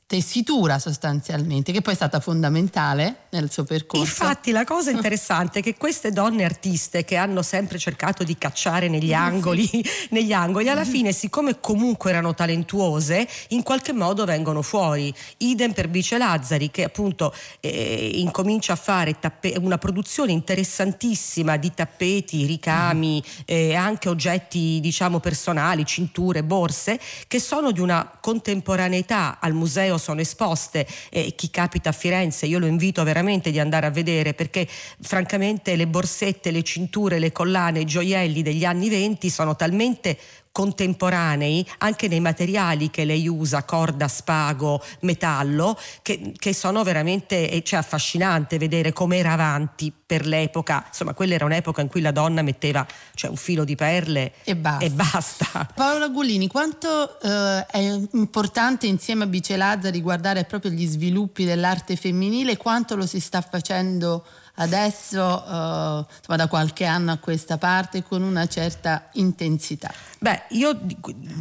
tessitura 0.07 0.77
sostanzialmente, 0.77 1.71
che 1.71 1.81
poi 1.81 1.93
è 1.93 1.95
stata 1.95 2.19
fondamentale 2.19 3.25
nel 3.31 3.51
suo 3.51 3.63
percorso. 3.63 4.05
Infatti 4.05 4.51
la 4.51 4.63
cosa 4.63 4.91
interessante 4.91 5.59
è 5.59 5.61
che 5.63 5.75
queste 5.77 6.11
donne 6.11 6.43
artiste 6.43 7.03
che 7.03 7.15
hanno 7.15 7.41
sempre 7.41 7.79
cercato 7.79 8.23
di 8.23 8.37
cacciare 8.37 8.87
negli 8.87 9.13
angoli, 9.13 9.65
sì. 9.65 9.83
negli 10.11 10.31
angoli 10.31 10.69
alla 10.69 10.85
fine 10.85 11.11
siccome 11.11 11.59
comunque 11.59 12.11
erano 12.11 12.35
talentuose, 12.35 13.27
in 13.49 13.63
qualche 13.63 13.93
modo 13.93 14.25
vengono 14.25 14.61
fuori. 14.61 15.13
Idem 15.37 15.73
per 15.73 15.87
Bice 15.87 16.19
Lazzari 16.19 16.69
che 16.69 16.83
appunto 16.83 17.33
eh, 17.59 18.11
incomincia 18.13 18.73
a 18.73 18.77
fare 18.77 19.19
tappe- 19.19 19.55
una 19.59 19.79
produzione 19.79 20.31
interessantissima 20.31 21.57
di 21.57 21.73
tappeti, 21.73 22.45
ricami 22.45 23.23
e 23.43 23.69
eh, 23.69 23.75
anche 23.75 24.09
oggetti 24.09 24.79
diciamo 24.81 25.19
personali, 25.19 25.83
cinture, 25.83 26.43
borse, 26.43 26.99
che 27.27 27.39
sono 27.39 27.71
di 27.71 27.79
una 27.79 28.17
contemporaneità 28.21 29.39
al 29.39 29.53
museo 29.53 29.93
museo 29.95 29.97
sono 29.97 30.21
esposte 30.21 30.85
e 31.09 31.33
chi 31.35 31.49
capita 31.49 31.89
a 31.89 31.93
Firenze 31.93 32.45
io 32.45 32.59
lo 32.59 32.67
invito 32.67 33.03
veramente 33.03 33.51
di 33.51 33.59
andare 33.59 33.85
a 33.85 33.89
vedere 33.89 34.33
perché 34.33 34.67
francamente 34.67 35.75
le 35.75 35.87
borsette, 35.87 36.51
le 36.51 36.63
cinture, 36.63 37.19
le 37.19 37.31
collane, 37.31 37.81
i 37.81 37.85
gioielli 37.85 38.41
degli 38.41 38.65
anni 38.65 38.89
venti 38.89 39.29
sono 39.29 39.55
talmente 39.55 40.17
contemporanei 40.55 41.67
anche 41.79 42.07
nei 42.07 42.21
materiali 42.21 42.89
che 42.89 43.03
lei 43.03 43.27
usa, 43.27 43.63
corda, 43.63 44.07
spago, 44.07 44.81
metallo, 45.01 45.77
che, 46.01 46.31
che 46.37 46.53
sono 46.53 46.81
veramente 46.81 47.61
cioè, 47.61 47.79
affascinante 47.79 48.57
vedere 48.57 48.93
come 48.93 49.17
era 49.17 49.33
avanti 49.33 49.91
per 50.05 50.25
l'epoca. 50.25 50.85
Insomma, 50.87 51.13
quella 51.13 51.33
era 51.33 51.43
un'epoca 51.43 51.81
in 51.81 51.89
cui 51.89 51.99
la 51.99 52.11
donna 52.11 52.41
metteva 52.41 52.87
cioè, 53.15 53.31
un 53.31 53.35
filo 53.35 53.65
di 53.65 53.75
perle 53.75 54.31
e 54.45 54.55
basta. 54.55 54.85
E 54.85 54.89
basta. 54.91 55.67
Paola 55.75 56.07
Gullini, 56.07 56.47
quanto 56.47 57.19
eh, 57.19 57.65
è 57.65 57.99
importante 58.13 58.87
insieme 58.87 59.25
a 59.25 59.27
Bicelazza 59.27 59.89
riguardare 59.89 60.45
proprio 60.45 60.71
gli 60.71 60.87
sviluppi 60.87 61.43
dell'arte 61.43 61.97
femminile, 61.97 62.55
quanto 62.55 62.95
lo 62.95 63.05
si 63.05 63.19
sta 63.19 63.41
facendo 63.41 64.23
adesso 64.55 65.19
uh, 65.19 66.05
insomma, 66.17 66.37
da 66.37 66.47
qualche 66.47 66.85
anno 66.85 67.11
a 67.11 67.17
questa 67.17 67.57
parte 67.57 68.03
con 68.03 68.21
una 68.21 68.47
certa 68.47 69.09
intensità. 69.13 69.93
Beh, 70.19 70.43
io 70.49 70.79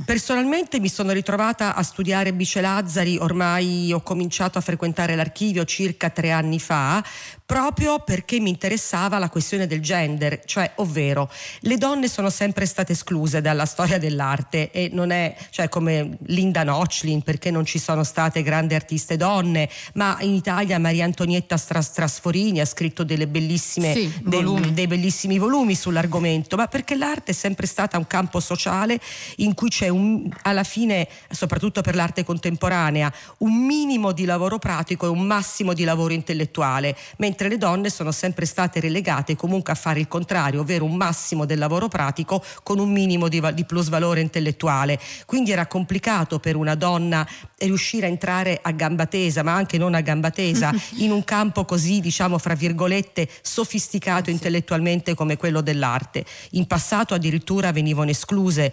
personalmente 0.04 0.80
mi 0.80 0.88
sono 0.88 1.12
ritrovata 1.12 1.75
a 1.75 1.83
studiare 1.83 2.33
Bice 2.33 2.61
Lazzari, 2.61 3.16
ormai 3.18 3.92
ho 3.92 4.00
cominciato 4.00 4.59
a 4.59 4.61
frequentare 4.61 5.14
l'archivio 5.14 5.64
circa 5.64 6.11
tre 6.11 6.30
anni 6.30 6.61
fa, 6.61 7.02
proprio 7.46 7.98
perché 7.98 8.40
mi 8.40 8.48
interessava 8.48 9.18
la 9.18 9.28
questione 9.28 9.66
del 9.66 9.82
gender, 9.82 10.42
cioè 10.46 10.72
ovvero 10.76 11.30
le 11.60 11.76
donne 11.76 12.08
sono 12.08 12.30
sempre 12.30 12.64
state 12.64 12.92
escluse 12.92 13.42
dalla 13.42 13.66
storia 13.66 13.98
dell'arte 13.98 14.70
e 14.70 14.88
non 14.90 15.10
è 15.10 15.36
cioè, 15.50 15.68
come 15.68 16.16
Linda 16.26 16.64
Nochlin 16.64 17.20
perché 17.20 17.50
non 17.50 17.66
ci 17.66 17.78
sono 17.78 18.02
state 18.02 18.42
grandi 18.42 18.74
artiste 18.74 19.18
donne, 19.18 19.68
ma 19.94 20.16
in 20.20 20.32
Italia 20.32 20.78
Maria 20.78 21.04
Antonietta 21.04 21.58
Strasforini 21.58 22.60
ha 22.60 22.64
scritto 22.64 23.04
delle 23.04 23.28
bellissime, 23.28 23.92
sì, 23.92 24.12
dei, 24.22 24.72
dei 24.72 24.86
bellissimi 24.86 25.36
volumi 25.38 25.74
sull'argomento, 25.74 26.56
ma 26.56 26.66
perché 26.66 26.96
l'arte 26.96 27.32
è 27.32 27.34
sempre 27.34 27.66
stata 27.66 27.98
un 27.98 28.06
campo 28.06 28.40
sociale 28.40 28.98
in 29.36 29.52
cui 29.52 29.68
c'è 29.68 29.88
un, 29.88 30.30
alla 30.42 30.64
fine, 30.64 31.06
soprattutto 31.28 31.82
per 31.82 31.94
l'arte 31.94 32.24
contemporanea, 32.24 33.12
un 33.38 33.54
minimo 33.54 34.12
di 34.12 34.24
lavoro 34.24 34.58
pratico 34.58 35.04
e 35.04 35.10
un 35.10 35.20
massimo 35.20 35.74
di 35.74 35.84
lavoro 35.84 36.14
intellettuale, 36.14 36.96
mentre 37.18 37.32
le 37.49 37.59
donne 37.59 37.91
sono 37.91 38.12
sempre 38.12 38.47
state 38.47 38.81
relegate 38.81 39.37
comunque 39.37 39.73
a 39.73 39.76
fare 39.76 40.00
il 40.00 40.09
contrario, 40.09 40.61
ovvero 40.61 40.85
un 40.85 40.97
massimo 40.97 41.45
del 41.45 41.59
lavoro 41.59 41.88
pratico 41.88 42.43
con 42.62 42.79
un 42.79 42.91
minimo 42.91 43.29
di, 43.29 43.43
di 43.55 43.64
plusvalore 43.64 44.21
intellettuale. 44.21 44.99
Quindi 45.26 45.50
era 45.50 45.67
complicato 45.67 46.38
per 46.38 46.57
una 46.57 46.75
donna 46.75 47.26
riuscire 47.59 48.07
a 48.07 48.09
entrare 48.09 48.59
a 48.62 48.71
gamba 48.71 49.07
tesa, 49.07 49.43
ma 49.43 49.55
anche 49.55 49.79
non 49.79 49.95
a 49.95 50.00
gamba 50.00 50.31
tesa, 50.31 50.73
in 50.99 51.11
un 51.11 51.25
campo 51.25 51.64
così, 51.64 52.00
diciamo, 52.00 52.38
fra 52.38 52.55
virgolette, 52.55 52.83
virgolette 52.85 53.29
sofisticato 53.43 54.26
sì. 54.26 54.33
intellettualmente 54.33 55.14
come 55.14 55.37
quello 55.37 55.61
dell'arte. 55.61 56.25
In 56.50 56.67
passato 56.67 57.14
addirittura 57.14 57.73
venivano 57.73 58.11
escluse 58.11 58.73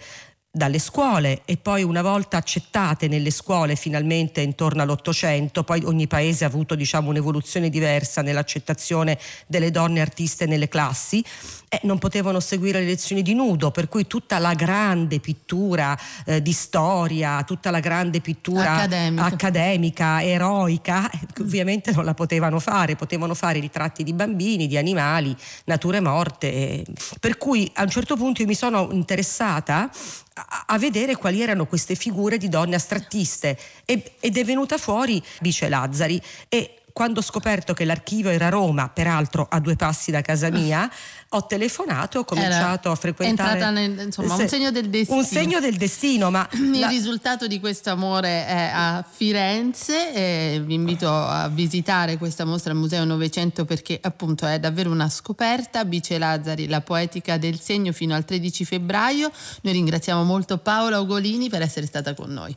dalle 0.53 0.79
scuole 0.79 1.43
e 1.46 1.55
poi 1.55 1.81
una 1.81 2.01
volta 2.01 2.36
accettate 2.36 3.08
nelle 3.08 3.31
scuole 3.31 3.77
finalmente 3.77 4.41
intorno 4.41 4.81
all'Ottocento, 4.81 5.63
poi 5.63 5.81
ogni 5.86 6.08
paese 6.08 6.43
ha 6.43 6.48
avuto 6.48 6.75
diciamo, 6.75 7.10
un'evoluzione 7.10 7.70
diversa 7.70 8.22
nell'accettazione 8.22 9.17
delle 9.48 9.72
donne 9.72 10.01
artiste 10.01 10.46
nelle 10.48 10.67
classi, 10.67 11.24
eh, 11.70 11.79
non 11.84 12.00
potevano 12.00 12.41
seguire 12.41 12.81
le 12.81 12.86
lezioni 12.86 13.22
di 13.22 13.34
nudo, 13.34 13.72
per 13.72 13.88
cui 13.88 14.08
tutta 14.08 14.39
la 14.39 14.53
grande 14.53 15.22
pittura 15.22 15.98
eh, 16.25 16.41
di 16.41 16.51
storia, 16.51 17.41
tutta 17.43 17.72
la 17.72 17.79
grande 17.79 18.20
pittura 18.20 18.74
accademica, 18.74 19.24
accademica 19.24 20.22
eroica, 20.22 21.10
eh, 21.10 21.20
ovviamente 21.39 21.93
non 21.93 22.03
la 22.03 22.13
potevano 22.13 22.60
fare, 22.60 22.98
potevano 22.98 23.36
fare 23.36 23.62
ritratti 23.62 24.03
di 24.03 24.12
bambini, 24.12 24.67
di 24.67 24.75
animali, 24.75 25.34
nature 25.63 26.01
morte. 26.01 26.84
Per 27.22 27.38
cui 27.38 27.72
a 27.75 27.84
un 27.84 27.89
certo 27.89 28.17
punto 28.17 28.41
io 28.41 28.48
mi 28.50 28.53
sono 28.55 28.89
interessata 28.91 29.89
a, 30.33 30.77
vedere 30.77 31.15
quali 31.15 31.41
erano 31.41 31.65
queste 31.65 31.95
figure 31.95 32.38
di 32.38 32.50
donne 32.50 32.75
astrattiste. 32.75 33.57
Ed 33.85 34.38
è 34.38 34.43
venuta 34.43 34.77
fuori 34.77 35.21
Bice 35.39 35.69
Lazzari 35.69 36.21
e 36.47 36.80
quando 36.93 37.19
ho 37.19 37.24
scoperto 37.24 37.74
che 37.74 37.86
l'archivio 37.86 38.29
era 38.29 38.48
a 38.48 38.50
Roma, 38.50 38.89
peraltro 38.89 39.48
a 39.50 39.60
due 39.60 39.75
passi 39.75 40.12
da 40.12 40.21
casa 40.21 40.50
mia, 40.50 40.89
ho 41.29 41.45
telefonato 41.45 42.17
e 42.17 42.19
ho 42.21 42.25
cominciato 42.25 42.88
era 42.88 42.91
a 42.91 42.95
frequentare. 42.95 43.51
Entrata 43.51 43.71
nel, 43.71 44.00
insomma, 44.00 44.36
un 44.36 44.48
segno 44.48 44.71
del 44.71 44.89
destino. 44.89 45.17
Un 45.19 45.25
segno 45.25 45.60
del 45.60 45.77
destino, 45.77 46.29
ma. 46.29 46.48
Il 46.51 46.79
la... 46.79 46.88
risultato 46.88 47.48
di 47.48 47.60
questo 47.60 47.89
amore 47.89 48.45
è 48.45 48.71
a 48.74 49.05
Firenze. 49.10 50.13
E 50.13 50.62
vi 50.63 50.74
invito 50.74 51.10
a 51.10 51.48
visitare 51.48 52.17
questa 52.17 52.45
mostra 52.45 52.71
al 52.71 52.77
Museo 52.77 53.05
Novecento 53.05 53.65
perché 53.65 53.98
appunto 54.01 54.45
è 54.45 54.60
davvero 54.60 54.91
una 54.91 55.10
scoperta. 55.10 55.86
Bice 55.86 56.17
Lazzari, 56.17 56.67
la 56.67 56.81
poetica 56.81 57.38
del 57.38 57.60
segno 57.60 57.91
fino 57.93 58.13
al 58.13 58.25
13 58.25 58.65
febbraio. 58.65 59.31
Noi 59.62 59.74
ringraziamo 59.74 60.24
molto 60.24 60.57
Paola 60.57 61.00
Ugolini 61.00 61.50
per 61.50 61.62
essere 61.62 61.86
stata 61.86 62.13
con 62.13 62.31
noi. 62.31 62.55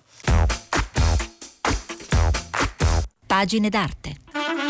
Pagine 3.44 3.68
d'arte. 3.68 4.63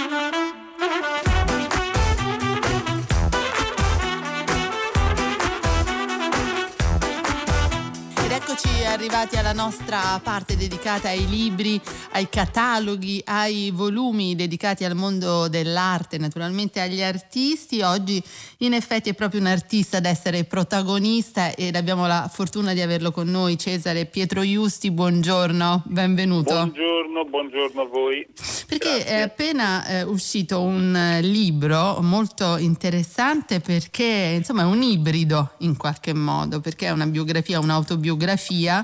Arrivati 8.95 9.35
alla 9.35 9.53
nostra 9.53 10.21
parte 10.23 10.57
dedicata 10.57 11.09
ai 11.09 11.29
libri, 11.29 11.81
ai 12.13 12.29
cataloghi, 12.29 13.21
ai 13.25 13.73
volumi 13.73 14.37
dedicati 14.37 14.85
al 14.85 14.95
mondo 14.95 15.49
dell'arte, 15.49 16.17
naturalmente 16.17 16.81
agli 16.81 17.03
artisti. 17.03 17.83
Oggi 17.83 18.23
in 18.59 18.73
effetti 18.73 19.11
è 19.11 19.15
proprio 19.15 19.41
un 19.41 19.47
artista 19.47 19.97
ad 19.97 20.07
essere 20.07 20.45
protagonista 20.45 21.53
ed 21.57 21.75
abbiamo 21.75 22.07
la 22.07 22.31
fortuna 22.33 22.73
di 22.73 22.83
averlo 22.83 23.11
con 23.11 23.29
noi, 23.29 23.59
Cesare 23.59 24.07
Pietro 24.07 24.43
Iusti. 24.43 24.93
Buongiorno, 24.93 25.83
benvenuto. 25.87 26.55
Buongiorno, 26.55 27.25
buongiorno 27.25 27.81
a 27.83 27.87
voi. 27.87 28.25
Perché 28.69 28.99
Grazie. 28.99 29.07
è 29.07 29.21
appena 29.23 29.87
eh, 29.87 30.03
uscito 30.05 30.61
un 30.61 31.19
libro 31.21 31.99
molto 32.01 32.59
interessante 32.59 33.59
perché 33.59 34.35
insomma 34.37 34.63
è 34.63 34.67
un 34.67 34.83
ibrido 34.83 35.55
in 35.59 35.77
qualche 35.77 36.15
modo, 36.15 36.61
perché 36.61 36.87
è 36.87 36.91
una 36.91 37.07
biografia, 37.07 37.59
un'autobiografia 37.59 38.83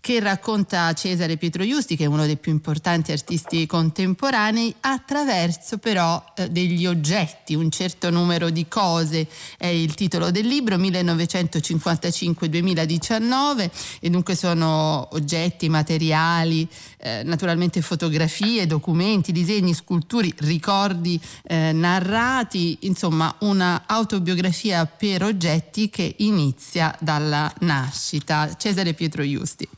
che 0.00 0.18
racconta 0.18 0.90
Cesare 0.94 1.36
Pietro 1.36 1.64
Giusti, 1.66 1.94
che 1.94 2.04
è 2.04 2.06
uno 2.06 2.24
dei 2.24 2.38
più 2.38 2.52
importanti 2.52 3.12
artisti 3.12 3.66
contemporanei, 3.66 4.74
attraverso 4.80 5.76
però 5.78 6.24
eh, 6.34 6.48
degli 6.48 6.86
oggetti, 6.86 7.54
un 7.54 7.70
certo 7.70 8.08
numero 8.10 8.48
di 8.50 8.66
cose, 8.66 9.28
è 9.58 9.66
il 9.66 9.92
titolo 9.94 10.30
del 10.30 10.46
libro, 10.46 10.76
1955-2019, 10.76 13.70
e 14.00 14.10
dunque 14.10 14.34
sono 14.34 15.06
oggetti, 15.12 15.68
materiali, 15.68 16.66
eh, 16.98 17.22
naturalmente 17.24 17.82
fotografie, 17.82 18.66
documenti, 18.66 19.32
disegni, 19.32 19.74
sculturi, 19.74 20.32
ricordi 20.38 21.20
eh, 21.44 21.72
narrati, 21.72 22.78
insomma 22.80 23.34
una 23.40 23.82
autobiografia 23.86 24.86
per 24.86 25.24
oggetti 25.24 25.90
che 25.90 26.14
inizia 26.18 26.94
dalla 27.00 27.52
nascita. 27.60 28.54
Cesare 28.56 28.94
Pietro 28.94 29.22
Giusti. 29.22 29.68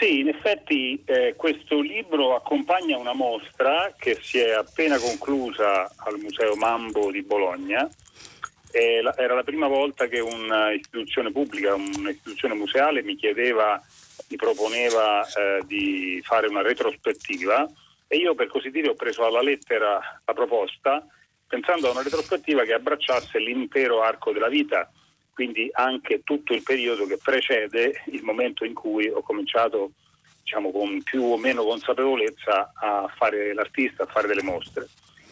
Sì, 0.00 0.20
in 0.20 0.28
effetti 0.28 1.02
eh, 1.04 1.34
questo 1.36 1.78
libro 1.78 2.34
accompagna 2.34 2.96
una 2.96 3.12
mostra 3.12 3.92
che 3.98 4.16
si 4.18 4.38
è 4.38 4.52
appena 4.52 4.98
conclusa 4.98 5.92
al 5.94 6.18
Museo 6.18 6.56
Mambo 6.56 7.10
di 7.10 7.20
Bologna. 7.20 7.86
Era 8.72 9.34
la 9.34 9.42
prima 9.42 9.66
volta 9.66 10.06
che 10.06 10.20
un'istituzione 10.20 11.30
pubblica, 11.30 11.74
un'istituzione 11.74 12.54
museale 12.54 13.02
mi 13.02 13.14
chiedeva, 13.14 13.78
mi 14.28 14.36
proponeva 14.36 15.22
eh, 15.26 15.60
di 15.66 16.18
fare 16.24 16.46
una 16.46 16.62
retrospettiva 16.62 17.68
e 18.06 18.16
io 18.16 18.34
per 18.34 18.46
così 18.46 18.70
dire 18.70 18.88
ho 18.88 18.94
preso 18.94 19.26
alla 19.26 19.42
lettera 19.42 20.00
la 20.24 20.32
proposta 20.32 21.06
pensando 21.46 21.88
a 21.88 21.90
una 21.90 22.02
retrospettiva 22.02 22.62
che 22.62 22.72
abbracciasse 22.72 23.38
l'intero 23.38 24.00
arco 24.00 24.32
della 24.32 24.48
vita 24.48 24.90
quindi 25.40 25.70
anche 25.72 26.20
tutto 26.22 26.52
il 26.52 26.62
periodo 26.62 27.06
che 27.06 27.16
precede 27.16 28.02
il 28.08 28.22
momento 28.22 28.66
in 28.66 28.74
cui 28.74 29.08
ho 29.08 29.22
cominciato 29.22 29.92
diciamo, 30.42 30.70
con 30.70 31.02
più 31.02 31.22
o 31.22 31.38
meno 31.38 31.64
consapevolezza 31.64 32.72
a 32.74 33.10
fare 33.16 33.54
l'artista, 33.54 34.02
a 34.02 34.06
fare 34.06 34.28
delle 34.28 34.42
mostre. 34.42 34.86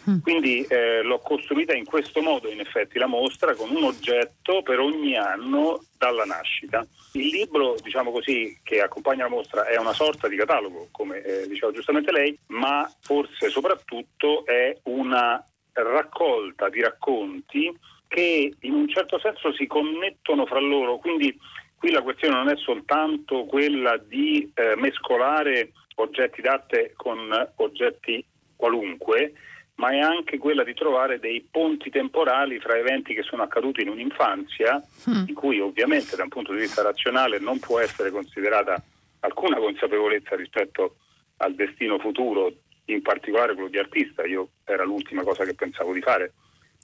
Mm. 0.08 0.20
Quindi 0.20 0.62
eh, 0.62 1.02
l'ho 1.02 1.18
costruita 1.18 1.74
in 1.74 1.84
questo 1.84 2.22
modo, 2.22 2.50
in 2.50 2.60
effetti, 2.60 2.98
la 2.98 3.06
mostra 3.06 3.54
con 3.54 3.68
un 3.68 3.82
oggetto 3.82 4.62
per 4.62 4.78
ogni 4.78 5.14
anno 5.14 5.84
dalla 5.98 6.24
nascita. 6.24 6.86
Il 7.12 7.26
libro, 7.26 7.76
diciamo 7.82 8.10
così, 8.10 8.58
che 8.62 8.80
accompagna 8.80 9.24
la 9.24 9.30
mostra 9.30 9.66
è 9.66 9.76
una 9.76 9.92
sorta 9.92 10.26
di 10.26 10.36
catalogo, 10.36 10.88
come 10.90 11.20
eh, 11.20 11.46
diceva 11.48 11.70
giustamente 11.70 12.12
lei, 12.12 12.34
ma 12.46 12.90
forse 13.02 13.50
soprattutto 13.50 14.46
è 14.46 14.74
una 14.84 15.44
raccolta 15.74 16.70
di 16.70 16.80
racconti 16.80 17.70
che 18.08 18.54
in 18.58 18.72
un 18.72 18.88
certo 18.88 19.18
senso 19.20 19.52
si 19.52 19.66
connettono 19.66 20.46
fra 20.46 20.58
loro, 20.58 20.98
quindi 20.98 21.38
qui 21.76 21.90
la 21.90 22.02
questione 22.02 22.34
non 22.34 22.48
è 22.48 22.56
soltanto 22.56 23.44
quella 23.44 23.96
di 23.96 24.50
eh, 24.54 24.74
mescolare 24.76 25.72
oggetti 25.96 26.40
d'arte 26.40 26.92
con 26.96 27.30
oggetti 27.56 28.24
qualunque, 28.56 29.34
ma 29.76 29.90
è 29.90 29.98
anche 29.98 30.38
quella 30.38 30.64
di 30.64 30.74
trovare 30.74 31.20
dei 31.20 31.46
ponti 31.48 31.90
temporali 31.90 32.58
fra 32.58 32.76
eventi 32.76 33.14
che 33.14 33.22
sono 33.22 33.42
accaduti 33.42 33.82
in 33.82 33.90
un'infanzia, 33.90 34.82
mm. 35.08 35.28
in 35.28 35.34
cui 35.34 35.60
ovviamente 35.60 36.16
da 36.16 36.24
un 36.24 36.28
punto 36.28 36.52
di 36.52 36.60
vista 36.60 36.82
razionale 36.82 37.38
non 37.38 37.60
può 37.60 37.78
essere 37.78 38.10
considerata 38.10 38.82
alcuna 39.20 39.56
consapevolezza 39.56 40.34
rispetto 40.34 40.96
al 41.38 41.54
destino 41.54 41.98
futuro, 41.98 42.52
in 42.86 43.02
particolare 43.02 43.54
quello 43.54 43.68
di 43.68 43.78
artista. 43.78 44.24
Io 44.26 44.48
era 44.64 44.82
l'ultima 44.82 45.22
cosa 45.22 45.44
che 45.44 45.54
pensavo 45.54 45.92
di 45.92 46.00
fare 46.00 46.32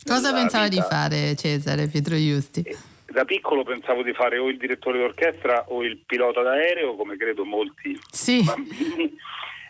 Cosa 0.03 0.33
pensava 0.33 0.69
vita. 0.69 0.83
di 0.83 0.87
fare 0.89 1.37
Cesare 1.37 1.87
Pietro 1.87 2.17
Giusti? 2.17 2.61
Eh, 2.61 2.77
da 3.07 3.25
piccolo 3.25 3.63
pensavo 3.63 4.03
di 4.03 4.13
fare 4.13 4.39
o 4.39 4.49
il 4.49 4.59
direttore 4.59 4.99
d'orchestra 4.99 5.67
o 5.69 5.85
il 5.85 5.99
pilota 6.05 6.43
d'aereo, 6.43 6.97
come 6.97 7.17
credo 7.17 7.45
molti 7.45 7.99
sì. 8.11 8.43
bambini. 8.43 9.17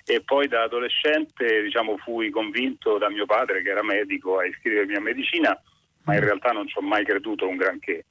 E 0.06 0.20
poi 0.20 0.48
da 0.48 0.64
adolescente 0.64 1.62
diciamo, 1.62 1.96
fui 1.96 2.28
convinto 2.28 2.98
da 2.98 3.08
mio 3.08 3.24
padre, 3.24 3.62
che 3.62 3.70
era 3.70 3.82
medico, 3.82 4.38
a 4.38 4.44
iscrivermi 4.44 4.94
a 4.96 5.00
medicina, 5.00 5.58
ma 6.02 6.12
in 6.12 6.20
realtà 6.20 6.50
non 6.50 6.68
ci 6.68 6.76
ho 6.76 6.82
mai 6.82 7.06
creduto 7.06 7.48
un 7.48 7.56
granché 7.56 8.04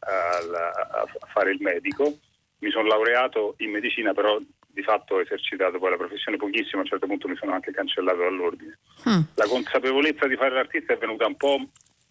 a, 0.00 0.38
a 0.38 1.26
fare 1.32 1.52
il 1.52 1.60
medico. 1.60 2.18
Mi 2.58 2.70
sono 2.72 2.88
laureato 2.88 3.54
in 3.58 3.70
medicina, 3.70 4.12
però 4.12 4.40
di 4.76 4.82
fatto 4.82 5.14
ho 5.14 5.20
esercitato 5.22 5.78
poi 5.78 5.88
la 5.88 5.96
professione 5.96 6.36
pochissimo, 6.36 6.80
a 6.80 6.84
un 6.84 6.90
certo 6.90 7.06
punto 7.06 7.28
mi 7.28 7.36
sono 7.36 7.54
anche 7.54 7.72
cancellato 7.72 8.18
dall'ordine. 8.18 8.78
Mm. 9.08 9.20
La 9.34 9.46
consapevolezza 9.48 10.26
di 10.26 10.36
fare 10.36 10.54
l'artista 10.54 10.92
è 10.92 10.98
venuta 10.98 11.26
un 11.26 11.36
po' 11.36 11.66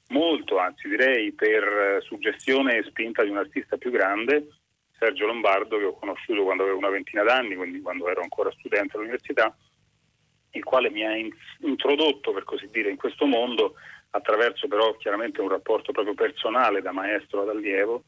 molto, 0.09 0.57
anzi 0.57 0.89
direi 0.89 1.31
per 1.33 1.63
eh, 1.63 2.01
suggestione 2.01 2.77
e 2.77 2.83
spinta 2.85 3.23
di 3.23 3.29
un 3.29 3.37
artista 3.37 3.77
più 3.77 3.91
grande, 3.91 4.47
Sergio 4.97 5.27
Lombardo, 5.27 5.77
che 5.77 5.83
ho 5.83 5.93
conosciuto 5.93 6.43
quando 6.43 6.63
avevo 6.63 6.79
una 6.79 6.89
ventina 6.89 7.21
d'anni, 7.21 7.55
quindi 7.55 7.81
quando 7.81 8.09
ero 8.09 8.21
ancora 8.21 8.51
studente 8.57 8.97
all'università, 8.97 9.55
il 10.51 10.63
quale 10.63 10.89
mi 10.89 11.05
ha 11.05 11.15
introdotto, 11.59 12.33
per 12.33 12.45
così 12.45 12.67
dire, 12.71 12.89
in 12.89 12.97
questo 12.97 13.27
mondo 13.27 13.75
attraverso 14.09 14.67
però 14.67 14.95
chiaramente 14.95 15.41
un 15.41 15.49
rapporto 15.49 15.91
proprio 15.91 16.15
personale 16.15 16.81
da 16.81 16.91
maestro 16.91 17.43
ad 17.43 17.49
allievo, 17.49 18.05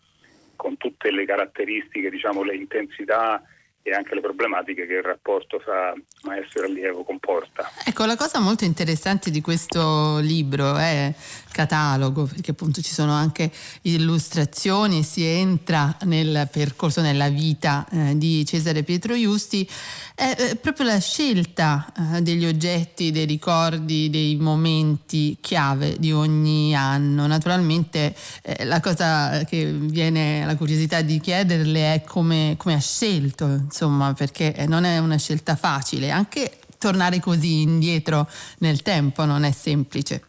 con 0.56 0.78
tutte 0.78 1.12
le 1.12 1.26
caratteristiche, 1.26 2.10
diciamo, 2.10 2.42
le 2.42 2.56
intensità 2.56 3.44
e 3.82 3.92
anche 3.92 4.16
le 4.16 4.22
problematiche 4.22 4.86
che 4.86 4.94
il 4.94 5.04
rapporto 5.04 5.60
fra 5.60 5.94
maestro 6.24 6.64
e 6.64 6.66
allievo 6.66 7.04
comporta. 7.04 7.72
Ecco, 7.86 8.06
la 8.06 8.18
cosa 8.18 8.40
molto 8.40 8.66
interessante 8.66 9.32
di 9.32 9.42
questo 9.42 10.20
libro 10.20 10.76
è 10.76 11.14
catalogo, 11.58 12.26
perché 12.26 12.52
appunto 12.52 12.82
ci 12.82 12.94
sono 12.94 13.14
anche 13.14 13.52
illustrazioni, 13.82 15.02
si 15.02 15.24
entra 15.24 15.98
nel 16.04 16.48
percorso, 16.52 17.02
nella 17.02 17.30
vita 17.30 17.88
eh, 17.90 18.16
di 18.16 18.46
Cesare 18.46 18.84
Pietro 18.84 19.16
Iusti, 19.16 19.68
è 20.14 20.36
eh, 20.38 20.56
proprio 20.56 20.86
la 20.86 21.00
scelta 21.00 21.92
eh, 22.14 22.22
degli 22.22 22.46
oggetti, 22.46 23.10
dei 23.12 23.26
ricordi, 23.26 24.12
dei 24.12 24.36
momenti 24.36 25.38
chiave 25.42 25.98
di 25.98 26.12
ogni 26.12 26.76
anno. 26.76 27.26
Naturalmente 27.26 28.16
eh, 28.44 28.64
la 28.64 28.80
cosa 28.80 29.44
che 29.46 29.72
viene 29.72 30.46
la 30.46 30.56
curiosità 30.56 31.02
di 31.02 31.20
chiederle 31.20 31.96
è 31.96 32.04
come, 32.04 32.54
come 32.58 32.76
ha 32.76 32.80
scelto, 32.80 33.46
insomma, 33.48 34.14
perché 34.14 34.66
non 34.68 34.84
è 34.84 35.00
una 35.00 35.18
scelta 35.18 35.56
facile, 35.56 36.12
anche 36.12 36.60
tornare 36.78 37.20
così 37.20 37.62
indietro 37.62 38.30
nel 38.60 38.84
tempo 38.84 39.26
non 39.26 39.44
è 39.44 39.52
semplice. 39.52 40.22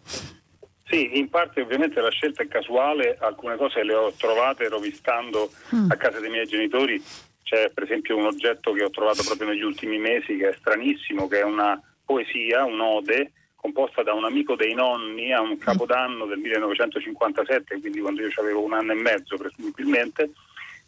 Sì, 0.88 1.18
in 1.18 1.28
parte 1.28 1.60
ovviamente 1.60 2.00
la 2.00 2.10
scelta 2.10 2.42
è 2.42 2.48
casuale, 2.48 3.18
alcune 3.20 3.56
cose 3.56 3.84
le 3.84 3.94
ho 3.94 4.12
trovate 4.12 4.68
rovistando 4.68 5.50
mm. 5.74 5.90
a 5.90 5.96
casa 5.96 6.18
dei 6.18 6.30
miei 6.30 6.46
genitori, 6.46 7.02
c'è 7.42 7.70
per 7.70 7.84
esempio 7.84 8.16
un 8.16 8.24
oggetto 8.24 8.72
che 8.72 8.84
ho 8.84 8.90
trovato 8.90 9.22
proprio 9.22 9.48
negli 9.48 9.62
ultimi 9.62 9.98
mesi 9.98 10.36
che 10.36 10.48
è 10.48 10.54
stranissimo, 10.56 11.28
che 11.28 11.40
è 11.40 11.44
una 11.44 11.78
poesia, 12.06 12.64
un'ode, 12.64 13.32
composta 13.54 14.02
da 14.02 14.14
un 14.14 14.24
amico 14.24 14.56
dei 14.56 14.72
nonni 14.72 15.30
a 15.32 15.42
un 15.42 15.58
capodanno 15.58 16.24
del 16.24 16.38
1957, 16.38 17.80
quindi 17.80 18.00
quando 18.00 18.22
io 18.22 18.30
avevo 18.36 18.62
un 18.62 18.72
anno 18.72 18.92
e 18.92 18.96
mezzo 18.96 19.36
presumibilmente, 19.36 20.30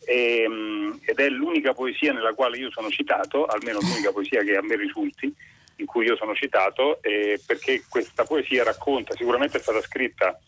e, 0.07 0.43
ehm, 0.43 0.99
ed 1.05 1.19
è 1.19 1.29
l'unica 1.29 1.75
poesia 1.75 2.15
nella 2.15 2.33
quale 2.33 2.57
io 2.57 2.71
sono 2.71 2.89
citato, 2.89 3.45
almeno 3.45 3.81
l'unica 3.81 4.13
poesia 4.13 4.43
che 4.43 4.57
a 4.57 4.63
me 4.63 4.77
risulti, 4.77 5.35
in 5.81 5.87
cui 5.87 6.07
io 6.07 6.16
sono 6.16 6.35
citato, 6.35 7.03
eh, 7.03 7.40
perché 7.45 7.83
questa 7.88 8.25
poesia 8.25 8.62
racconta, 8.62 9.14
sicuramente 9.14 9.59
è 9.59 9.61
stata 9.61 9.81
scritta 9.81 10.38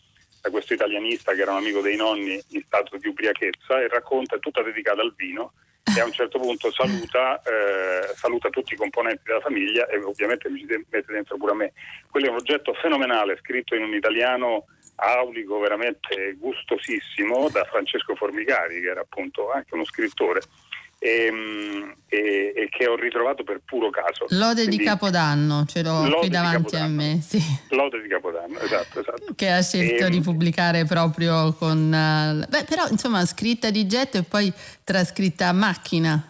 da 0.41 0.49
questo 0.49 0.73
italianista 0.73 1.33
che 1.33 1.41
era 1.41 1.51
un 1.51 1.57
amico 1.57 1.81
dei 1.81 1.95
nonni 1.95 2.41
in 2.49 2.63
stato 2.65 2.97
di 2.97 3.07
ubriachezza 3.07 3.81
e 3.81 3.87
racconta, 3.87 4.35
è 4.35 4.39
tutta 4.39 4.61
dedicata 4.61 5.01
al 5.01 5.13
vino 5.15 5.53
e 5.95 5.99
a 5.99 6.05
un 6.05 6.11
certo 6.11 6.39
punto 6.39 6.71
saluta, 6.71 7.41
eh, 7.41 8.13
saluta, 8.15 8.49
tutti 8.49 8.73
i 8.73 8.77
componenti 8.77 9.23
della 9.25 9.41
famiglia 9.41 9.85
e 9.87 10.01
ovviamente 10.01 10.49
mi 10.49 10.59
ci 10.59 10.65
mette 10.65 11.11
dentro 11.11 11.37
pure 11.37 11.51
a 11.51 11.55
me. 11.55 11.73
Quello 12.09 12.27
è 12.27 12.29
un 12.29 12.37
oggetto 12.37 12.73
fenomenale, 12.73 13.37
scritto 13.37 13.75
in 13.75 13.83
un 13.83 13.93
italiano 13.93 14.65
aulico, 14.95 15.59
veramente 15.59 16.35
gustosissimo, 16.37 17.49
da 17.49 17.63
Francesco 17.65 18.15
Formigari, 18.15 18.81
che 18.81 18.89
era 18.89 19.01
appunto 19.01 19.51
anche 19.51 19.73
uno 19.73 19.85
scrittore. 19.85 20.41
E, 21.03 21.25
ehm, 21.25 21.95
e, 22.07 22.53
e, 22.55 22.69
che 22.69 22.87
ho 22.87 22.95
ritrovato 22.95 23.43
per 23.43 23.59
puro 23.65 23.89
caso. 23.89 24.25
Lode 24.29 24.61
Quindi, 24.63 24.77
di 24.77 24.83
Capodanno, 24.83 25.65
ce 25.67 25.83
l'ho 25.83 26.19
qui 26.19 26.29
davanti 26.29 26.77
a 26.77 26.87
me. 26.87 27.19
Sì. 27.21 27.41
Lode 27.71 28.01
di 28.01 28.07
Capodanno, 28.07 28.57
esatto, 28.59 29.01
esatto. 29.01 29.33
Che 29.35 29.51
ha 29.51 29.61
scelto 29.61 30.05
e, 30.05 30.09
di 30.09 30.17
ehm, 30.17 30.23
pubblicare 30.23 30.85
proprio 30.85 31.53
con... 31.53 31.77
Uh, 31.77 32.47
beh, 32.47 32.63
però 32.63 32.87
insomma 32.87 33.25
scritta 33.25 33.69
di 33.69 33.85
getto 33.85 34.17
e 34.17 34.23
poi 34.23 34.51
trascritta 34.83 35.47
a 35.47 35.53
macchina 35.53 36.27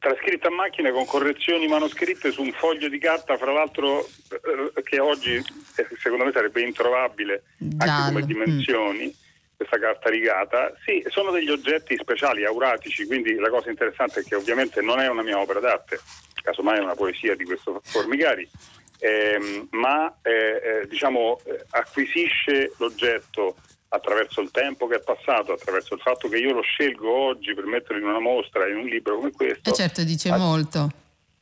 trascritta 0.00 0.48
a 0.48 0.50
macchina 0.50 0.90
con 0.90 1.04
correzioni 1.04 1.68
manoscritte 1.68 2.32
su 2.32 2.40
un 2.40 2.52
foglio 2.52 2.88
di 2.88 2.98
carta, 2.98 3.36
fra 3.36 3.52
l'altro 3.52 4.08
eh, 4.30 4.82
che 4.82 4.98
oggi 4.98 5.34
eh, 5.34 5.88
secondo 6.00 6.24
me 6.24 6.32
sarebbe 6.32 6.62
introvabile 6.62 7.42
Giallo. 7.58 7.92
anche 7.92 8.12
come 8.12 8.26
dimensioni. 8.26 9.04
Mm. 9.04 9.28
Questa 9.60 9.78
carta 9.78 10.08
rigata, 10.08 10.72
sì, 10.86 11.04
sono 11.10 11.30
degli 11.30 11.50
oggetti 11.50 11.94
speciali, 12.00 12.46
auratici, 12.46 13.04
quindi 13.04 13.34
la 13.34 13.50
cosa 13.50 13.68
interessante 13.68 14.20
è 14.20 14.24
che 14.24 14.34
ovviamente 14.34 14.80
non 14.80 15.00
è 15.00 15.06
una 15.06 15.22
mia 15.22 15.38
opera 15.38 15.60
d'arte, 15.60 16.00
casomai 16.42 16.78
è 16.78 16.82
una 16.82 16.94
poesia 16.94 17.36
di 17.36 17.44
questo 17.44 17.78
Formigari, 17.84 18.48
ehm, 19.00 19.68
ma 19.72 20.16
eh, 20.22 20.30
eh, 20.32 20.86
diciamo, 20.88 21.40
eh, 21.44 21.62
acquisisce 21.72 22.72
l'oggetto 22.78 23.56
attraverso 23.88 24.40
il 24.40 24.50
tempo 24.50 24.86
che 24.86 24.96
è 24.96 25.02
passato, 25.02 25.52
attraverso 25.52 25.92
il 25.92 26.00
fatto 26.00 26.26
che 26.30 26.38
io 26.38 26.54
lo 26.54 26.62
scelgo 26.62 27.12
oggi 27.12 27.52
per 27.52 27.66
metterlo 27.66 27.98
in 27.98 28.08
una 28.08 28.18
mostra, 28.18 28.66
in 28.66 28.78
un 28.78 28.86
libro 28.86 29.16
come 29.16 29.30
questo. 29.30 29.68
Eh 29.68 29.74
certo, 29.74 30.02
dice 30.04 30.30
a- 30.30 30.38
molto. 30.38 30.88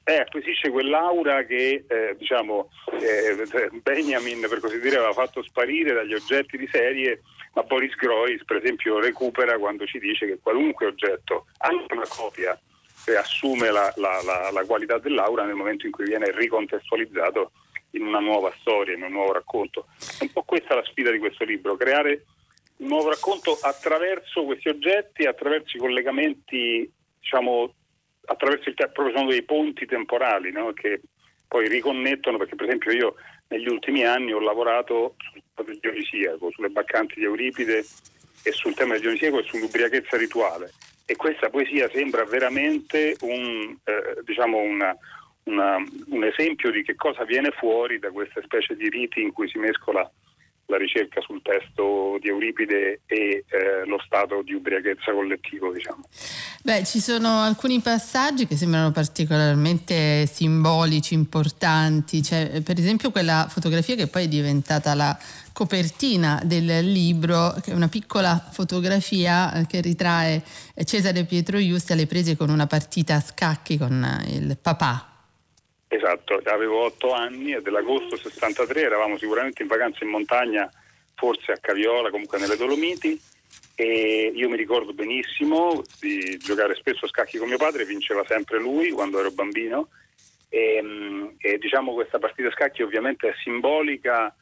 Eh, 0.08 0.20
acquisisce 0.20 0.70
quell'aura 0.70 1.44
che 1.44 1.84
eh, 1.86 2.16
diciamo, 2.16 2.70
eh, 2.98 3.70
Benjamin, 3.82 4.40
per 4.48 4.58
così 4.58 4.80
dire, 4.80 4.96
aveva 4.96 5.12
fatto 5.12 5.42
sparire 5.42 5.92
dagli 5.92 6.14
oggetti 6.14 6.56
di 6.56 6.66
serie, 6.72 7.20
ma 7.52 7.62
Boris 7.62 7.94
Groys, 7.94 8.42
per 8.46 8.56
esempio, 8.56 9.00
recupera 9.00 9.58
quando 9.58 9.84
ci 9.84 9.98
dice 9.98 10.24
che 10.24 10.38
qualunque 10.42 10.86
oggetto, 10.86 11.48
anche 11.58 11.92
una 11.92 12.06
copia, 12.08 12.58
assume 13.18 13.70
la, 13.70 13.92
la, 13.96 14.22
la, 14.24 14.50
la 14.50 14.64
qualità 14.64 14.96
dell'aura 14.96 15.44
nel 15.44 15.56
momento 15.56 15.84
in 15.84 15.92
cui 15.92 16.06
viene 16.06 16.30
ricontestualizzato 16.30 17.52
in 17.90 18.06
una 18.06 18.20
nuova 18.20 18.50
storia, 18.60 18.94
in 18.94 19.02
un 19.02 19.12
nuovo 19.12 19.34
racconto. 19.34 19.88
È 19.98 20.22
un 20.22 20.32
po' 20.32 20.42
questa 20.42 20.74
la 20.74 20.84
sfida 20.84 21.10
di 21.10 21.18
questo 21.18 21.44
libro, 21.44 21.76
creare 21.76 22.24
un 22.78 22.88
nuovo 22.88 23.10
racconto 23.10 23.58
attraverso 23.60 24.44
questi 24.44 24.70
oggetti, 24.70 25.26
attraverso 25.26 25.76
i 25.76 25.80
collegamenti, 25.80 26.90
diciamo, 27.20 27.74
attraverso 28.28 28.68
il 28.68 28.74
proprio 28.74 29.16
sono 29.16 29.30
dei 29.30 29.42
ponti 29.42 29.86
temporali 29.86 30.52
no? 30.52 30.72
che 30.72 31.00
poi 31.46 31.66
riconnettono, 31.68 32.36
perché 32.36 32.54
per 32.54 32.66
esempio 32.66 32.92
io 32.92 33.14
negli 33.48 33.68
ultimi 33.68 34.04
anni 34.04 34.32
ho 34.32 34.40
lavorato 34.40 35.16
sul 35.18 35.78
Dionisiaco, 35.80 36.50
sulle 36.50 36.68
baccanti 36.68 37.14
di 37.16 37.24
Euripide 37.24 37.84
e 38.42 38.52
sul 38.52 38.74
tema 38.74 38.92
del 38.92 39.02
Dionisiaco 39.02 39.38
e 39.38 39.44
sull'ubriachezza 39.44 40.16
rituale. 40.16 40.72
E 41.06 41.16
questa 41.16 41.48
poesia 41.48 41.88
sembra 41.90 42.24
veramente 42.24 43.16
un, 43.22 43.74
eh, 43.84 44.20
diciamo 44.24 44.58
una, 44.58 44.94
una, 45.44 45.76
un 46.08 46.24
esempio 46.24 46.70
di 46.70 46.82
che 46.82 46.94
cosa 46.94 47.24
viene 47.24 47.50
fuori 47.52 47.98
da 47.98 48.10
questa 48.10 48.42
specie 48.42 48.76
di 48.76 48.90
riti 48.90 49.22
in 49.22 49.32
cui 49.32 49.48
si 49.48 49.58
mescola 49.58 50.08
la 50.68 50.76
ricerca 50.76 51.20
sul 51.20 51.40
testo 51.42 52.18
di 52.20 52.28
Euripide 52.28 53.00
e 53.07 53.44
eh, 53.48 53.87
lo 53.87 53.98
stato 54.04 54.42
di 54.42 54.52
ubriachezza 54.52 55.12
collettivo. 55.12 55.72
Diciamo. 55.72 56.04
Beh, 56.62 56.85
ci 56.85 57.00
sono 57.00 57.40
alcuni 57.40 57.81
passaggi 57.81 58.46
che 58.46 58.57
sembrano 58.57 58.90
particolarmente 58.90 60.26
simbolici, 60.26 61.14
importanti, 61.14 62.22
cioè, 62.22 62.61
per 62.62 62.78
esempio 62.78 63.11
quella 63.11 63.46
fotografia 63.48 63.94
che 63.94 64.09
poi 64.09 64.24
è 64.24 64.28
diventata 64.28 64.94
la 64.94 65.18
copertina 65.52 66.40
del 66.44 66.66
libro, 66.85 67.54
che 67.62 67.72
è 67.72 67.74
una 67.74 67.88
piccola 67.88 68.38
fotografia 68.52 69.52
eh, 69.54 69.66
che 69.66 69.81
ritrae 69.81 70.42
Cesare 70.85 71.24
Pietro 71.24 71.59
Giusti 71.59 71.92
alle 71.92 72.07
prese 72.07 72.37
con 72.37 72.50
una 72.50 72.66
partita 72.66 73.14
a 73.14 73.20
scacchi 73.20 73.78
con 73.78 74.24
il 74.28 74.57
papà 74.61 75.07
Esatto, 76.08 76.40
avevo 76.44 76.84
otto 76.84 77.12
anni 77.12 77.52
e 77.52 77.60
dell'agosto 77.60 78.16
63 78.16 78.80
eravamo 78.80 79.18
sicuramente 79.18 79.60
in 79.60 79.68
vacanza 79.68 80.04
in 80.04 80.08
montagna, 80.08 80.66
forse 81.14 81.52
a 81.52 81.58
Caviola, 81.60 82.08
comunque 82.08 82.38
nelle 82.38 82.56
Dolomiti 82.56 83.20
e 83.74 84.32
io 84.34 84.48
mi 84.48 84.56
ricordo 84.56 84.94
benissimo 84.94 85.82
di 86.00 86.38
giocare 86.38 86.74
spesso 86.76 87.04
a 87.04 87.08
scacchi 87.08 87.36
con 87.36 87.48
mio 87.48 87.58
padre, 87.58 87.84
vinceva 87.84 88.24
sempre 88.26 88.58
lui 88.58 88.88
quando 88.88 89.20
ero 89.20 89.30
bambino 89.32 89.88
e, 90.48 90.82
e 91.36 91.58
diciamo 91.58 91.92
questa 91.92 92.18
partita 92.18 92.48
a 92.48 92.52
scacchi 92.52 92.82
ovviamente 92.82 93.28
è 93.28 93.34
simbolica 93.42 94.34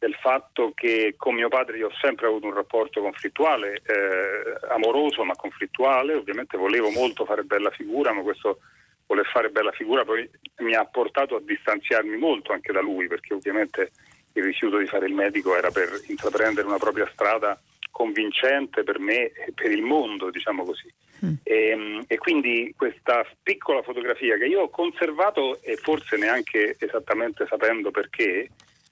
del 0.00 0.14
fatto 0.14 0.72
che 0.74 1.14
con 1.16 1.36
mio 1.36 1.48
padre 1.48 1.76
io 1.76 1.86
ho 1.86 1.96
sempre 2.00 2.26
avuto 2.26 2.46
un 2.46 2.54
rapporto 2.54 3.00
conflittuale, 3.00 3.80
eh, 3.86 4.72
amoroso 4.72 5.22
ma 5.22 5.36
conflittuale, 5.36 6.14
ovviamente 6.14 6.56
volevo 6.56 6.90
molto 6.90 7.24
fare 7.24 7.44
bella 7.44 7.70
figura, 7.70 8.12
ma 8.12 8.22
questo 8.22 8.58
voler 9.06 9.26
fare 9.26 9.50
bella 9.50 9.72
figura 9.72 10.04
poi 10.04 10.28
mi 10.58 10.74
ha 10.74 10.84
portato 10.84 11.36
a 11.36 11.40
distanziarmi 11.40 12.16
molto 12.16 12.52
anche 12.52 12.72
da 12.72 12.80
lui 12.80 13.06
perché 13.06 13.34
ovviamente 13.34 13.90
il 14.34 14.44
rifiuto 14.44 14.78
di 14.78 14.86
fare 14.86 15.06
il 15.06 15.14
medico 15.14 15.56
era 15.56 15.70
per 15.70 15.88
intraprendere 16.06 16.66
una 16.66 16.78
propria 16.78 17.08
strada 17.12 17.60
convincente 17.90 18.82
per 18.82 18.98
me 18.98 19.26
e 19.26 19.52
per 19.54 19.70
il 19.70 19.82
mondo, 19.82 20.30
diciamo 20.30 20.64
così. 20.64 20.92
Mm. 21.24 21.34
E, 21.44 21.68
ehm, 21.68 22.04
e, 22.08 22.18
quindi 22.18 22.74
questa 22.76 23.24
piccola 23.42 23.82
fotografia 23.82 24.36
che 24.36 24.46
io 24.46 24.62
ho 24.62 24.70
conservato 24.70 25.60
e 25.62 25.76
forse 25.76 26.16
neanche 26.16 26.74
esattamente 26.80 27.46
sapendo 27.46 27.90
perché, 27.92 28.48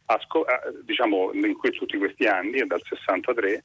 asco- 0.07 0.47
diciamo 0.85 1.33
in 1.33 1.57
que- 1.57 1.71
tutti 1.71 1.97
questi 1.99 2.27
anni, 2.27 2.65
dal 2.67 2.83
63, 2.87 3.65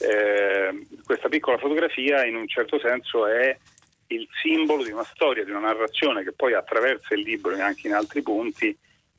eh, 0.00 0.86
questa 1.04 1.28
piccola 1.28 1.58
fotografia 1.58 2.24
in 2.24 2.36
un 2.36 2.46
certo 2.46 2.78
senso 2.78 3.26
è 3.26 3.56
il 4.08 4.28
simbolo 4.42 4.84
di 4.84 4.90
una 4.90 5.04
storia, 5.04 5.44
di 5.44 5.50
una 5.50 5.60
narrazione 5.60 6.22
che 6.22 6.32
poi 6.32 6.54
attraversa 6.54 7.14
il 7.14 7.20
libro 7.20 7.54
e 7.54 7.60
anche 7.60 7.86
in 7.86 7.94
altri 7.94 8.22
punti 8.22 8.76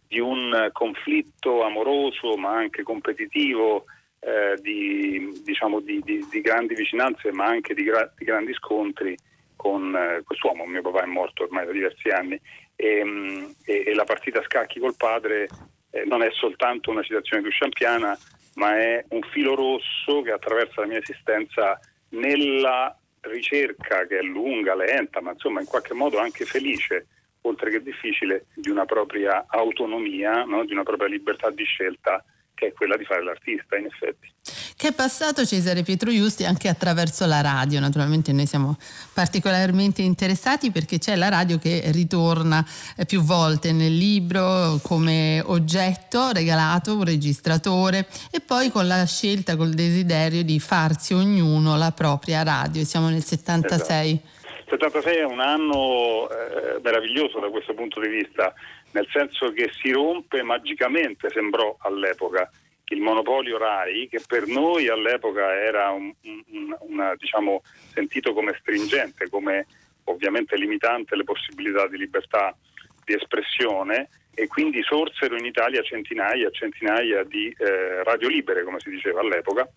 di 0.08 0.20
un 0.20 0.70
conflitto 0.72 1.64
amoroso 1.64 2.36
ma 2.38 2.56
anche 2.56 2.84
competitivo, 2.84 3.86
eh, 4.20 4.60
di, 4.62 5.42
diciamo, 5.44 5.80
di, 5.80 6.02
di, 6.04 6.26
di, 6.30 6.42
grandi 6.42 6.76
vicinanze 6.76 7.32
ma 7.32 7.46
anche 7.46 7.74
di, 7.74 7.84
gra- 7.84 8.12
grandi 8.16 8.54
scontri 8.54 9.18
con 9.56 9.96
eh, 9.96 10.22
quest'uomo. 10.24 10.66
Mio 10.66 10.82
papà 10.82 11.04
è 11.04 11.08
morto 11.08 11.44
ormai 11.44 11.66
da 11.66 11.72
diversi 11.72 12.10
anni 12.10 12.40
e, 12.76 13.04
mm, 13.04 13.46
e, 13.66 13.84
e 13.88 13.94
la 13.94 14.04
partita 14.04 14.40
a 14.40 14.44
scacchi 14.44 14.80
col 14.80 14.96
padre 14.96 15.48
eh, 15.92 16.04
non 16.06 16.22
è 16.22 16.30
soltanto 16.32 16.92
una 16.92 17.04
citazione 17.04 17.42
di 17.42 17.48
Usciampiana 17.50 18.18
ma 18.56 18.78
è 18.80 19.04
un 19.10 19.22
filo 19.32 19.56
rosso 19.56 20.22
che 20.22 20.32
attraversa 20.32 20.82
la 20.82 20.88
mia 20.88 21.00
esistenza 21.00 21.80
nella 22.10 22.98
ricerca 23.28 24.06
che 24.08 24.20
è 24.20 24.22
lunga, 24.22 24.76
lenta, 24.76 25.22
ma 25.22 25.32
insomma 25.32 25.60
in 25.60 25.68
qualche 25.68 25.94
modo 25.94 26.20
anche 26.20 26.46
felice, 26.46 27.08
oltre 27.42 27.70
che 27.70 27.82
difficile, 27.82 28.46
di 28.56 28.70
una 28.70 28.86
propria 28.86 29.46
autonomia, 29.48 30.44
no? 30.44 30.66
di 30.66 30.74
una 30.74 30.84
propria 30.84 31.08
libertà 31.08 31.50
di 31.50 31.64
scelta 31.64 32.24
che 32.56 32.68
è 32.68 32.74
quella 32.74 32.98
di 32.98 33.06
fare 33.06 33.24
l'artista 33.24 33.76
in 33.78 33.86
effetti. 33.86 34.34
Che 34.78 34.88
è 34.88 34.94
passato 34.94 35.46
Cesare 35.46 35.84
Pietro 35.84 36.12
Giusti 36.12 36.46
anche 36.46 36.68
attraverso 36.68 37.26
la 37.26 37.42
radio, 37.42 37.80
naturalmente 37.80 38.32
noi 38.32 38.46
siamo 38.46 38.78
particolarmente 39.14 40.02
interessati 40.02 40.72
perché 40.72 40.98
c'è 40.98 41.16
la 41.16 41.30
radio 41.30 41.58
che 41.58 41.82
ritorna 41.92 42.66
eh, 42.98 43.06
più 43.06 43.22
volte 43.22 43.72
nel 43.72 43.96
libro 43.96 44.80
come 44.82 45.42
oggetto 45.46 46.32
regalato, 46.32 46.96
un 46.96 47.06
registratore 47.06 48.08
e 48.32 48.40
poi 48.40 48.70
con 48.70 48.88
la 48.88 49.06
scelta, 49.06 49.56
col 49.56 49.74
desiderio 49.74 50.44
di 50.44 50.60
farsi 50.60 51.14
ognuno 51.14 51.78
la 51.78 51.92
propria 51.92 52.44
radio, 52.44 52.84
siamo 52.84 53.10
nel 53.10 53.24
76. 53.24 54.12
Esatto. 54.12 54.34
76 54.68 55.18
è 55.18 55.24
un 55.24 55.40
anno 55.40 56.28
eh, 56.30 56.80
meraviglioso 56.82 57.40
da 57.40 57.50
questo 57.50 57.74
punto 57.74 58.00
di 58.00 58.08
vista 58.08 58.54
nel 58.96 59.08
senso 59.12 59.52
che 59.52 59.70
si 59.74 59.92
rompe 59.92 60.42
magicamente, 60.42 61.30
sembrò 61.30 61.76
all'epoca, 61.80 62.50
il 62.86 63.02
monopolio 63.02 63.58
RAI, 63.58 64.08
che 64.08 64.22
per 64.26 64.48
noi 64.48 64.88
all'epoca 64.88 65.54
era 65.54 65.90
un, 65.92 66.14
un, 66.22 66.78
una, 66.80 67.14
diciamo, 67.18 67.62
sentito 67.94 68.34
come 68.34 68.56
stringente, 68.58 69.28
come 69.28 69.68
ovviamente 70.06 70.56
limitante 70.56 71.18
le 71.18 71.26
possibilità 71.26 71.88
di 71.88 71.98
libertà 71.98 72.56
di 73.04 73.14
espressione 73.14 74.08
e 74.34 74.48
quindi 74.48 74.82
sorsero 74.82 75.36
in 75.36 75.46
Italia 75.46 75.82
centinaia 75.82 76.48
e 76.48 76.54
centinaia 76.54 77.24
di 77.24 77.54
eh, 77.58 78.02
radio 78.04 78.30
libere, 78.30 78.64
come 78.64 78.80
si 78.80 78.90
diceva 78.90 79.20
all'epoca. 79.20 79.68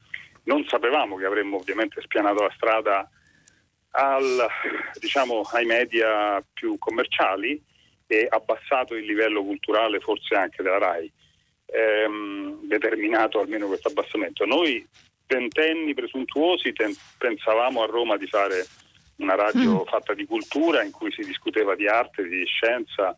Non 0.45 0.65
sapevamo 0.69 1.17
che 1.17 1.25
avremmo 1.25 1.57
ovviamente 1.57 2.01
spianato 2.03 2.43
la 2.43 2.53
strada 2.55 3.11
al, 3.91 4.47
diciamo, 5.01 5.41
ai 5.53 5.65
media 5.65 6.41
più 6.53 6.79
commerciali 6.79 7.61
e 8.09 8.27
abbassato 8.29 8.95
il 8.95 9.05
livello 9.05 9.45
culturale 9.45 10.01
forse 10.01 10.35
anche 10.35 10.63
della 10.63 10.79
RAI, 10.79 11.13
ehm, 11.67 12.67
determinato 12.67 13.39
almeno 13.39 13.69
questo 13.69 13.89
abbassamento. 13.89 14.45
Noi 14.47 14.85
ventenni 15.27 15.93
presuntuosi 15.93 16.73
ten- 16.73 16.97
pensavamo 17.19 17.83
a 17.83 17.87
Roma 17.87 18.17
di 18.17 18.27
fare 18.27 18.67
una 19.17 19.35
radio 19.35 19.83
mm. 19.83 19.87
fatta 19.87 20.15
di 20.15 20.25
cultura 20.25 20.83
in 20.83 20.91
cui 20.91 21.13
si 21.13 21.23
discuteva 21.23 21.75
di 21.75 21.87
arte, 21.87 22.27
di 22.27 22.45
scienza, 22.47 23.17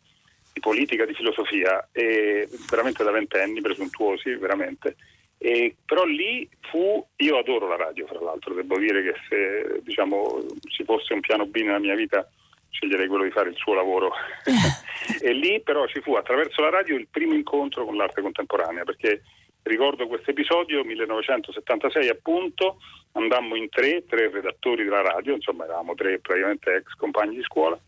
di 0.53 0.59
politica, 0.59 1.05
di 1.05 1.15
filosofia, 1.15 1.89
e 1.93 2.49
veramente 2.69 3.05
da 3.05 3.13
ventenni 3.13 3.61
presuntuosi, 3.61 4.35
veramente. 4.35 4.97
E, 5.39 5.77
però 5.87 6.05
lì 6.05 6.49
fu, 6.63 7.07
io 7.17 7.39
adoro 7.39 7.69
la 7.69 7.77
radio 7.77 8.07
fra 8.07 8.21
l'altro, 8.21 8.55
devo 8.55 8.79
dire 8.79 9.03
che 9.03 9.15
se 9.29 9.81
diciamo, 9.83 10.45
ci 10.69 10.83
fosse 10.85 11.13
un 11.13 11.21
piano 11.21 11.47
B 11.47 11.57
nella 11.59 11.79
mia 11.79 11.95
vita 11.95 12.29
sceglierei 12.71 13.09
quello 13.09 13.25
di 13.25 13.31
fare 13.31 13.51
il 13.51 13.57
suo 13.57 13.75
lavoro. 13.75 14.13
e 15.21 15.33
lì 15.33 15.61
però 15.61 15.87
ci 15.87 16.01
fu 16.01 16.15
attraverso 16.15 16.63
la 16.63 16.71
radio 16.71 16.97
il 16.97 17.09
primo 17.09 17.35
incontro 17.35 17.85
con 17.85 17.97
l'arte 17.97 18.23
contemporanea, 18.23 18.85
perché 18.85 19.23
ricordo 19.63 20.07
questo 20.07 20.31
episodio, 20.31 20.85
1976 20.85 22.09
appunto, 22.09 22.79
andammo 23.13 23.57
in 23.57 23.69
tre, 23.69 24.05
tre 24.07 24.31
redattori 24.31 24.85
della 24.85 25.03
radio, 25.03 25.35
insomma 25.35 25.65
eravamo 25.65 25.95
tre 25.95 26.19
praticamente 26.21 26.75
ex 26.75 26.95
compagni 26.95 27.37
di 27.37 27.43
scuola, 27.43 27.79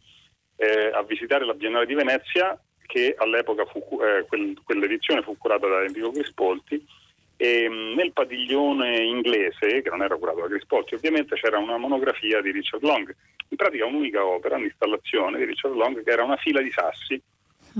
eh, 0.57 0.90
a 0.92 1.03
visitare 1.03 1.45
la 1.45 1.55
Biennale 1.55 1.87
di 1.87 1.95
Venezia 1.95 2.59
che 2.87 3.14
all'epoca 3.16 3.64
fu, 3.64 3.79
eh, 4.03 4.27
quel, 4.27 4.59
quell'edizione 4.62 5.23
fu 5.23 5.37
curata 5.38 5.66
da 5.66 5.83
Enrico 5.83 6.11
Grispolti 6.11 6.85
e 7.43 7.69
mm, 7.69 7.95
nel 7.95 8.13
padiglione 8.13 9.03
inglese, 9.03 9.83
che 9.83 9.91
non 9.91 10.03
era 10.03 10.15
curato 10.15 10.43
da 10.43 10.47
Grispolti 10.47 10.95
ovviamente, 10.95 11.35
c'era 11.35 11.59
una 11.59 11.77
monografia 11.77 12.41
di 12.41 12.53
Richard 12.53 12.85
Long, 12.85 13.13
in 13.49 13.57
pratica 13.57 13.85
un'unica 13.85 14.25
opera, 14.25 14.55
un'installazione 14.55 15.39
di 15.39 15.45
Richard 15.47 15.75
Long 15.75 16.05
che 16.05 16.11
era 16.11 16.23
una 16.23 16.37
fila 16.37 16.61
di 16.61 16.71
sassi, 16.71 17.21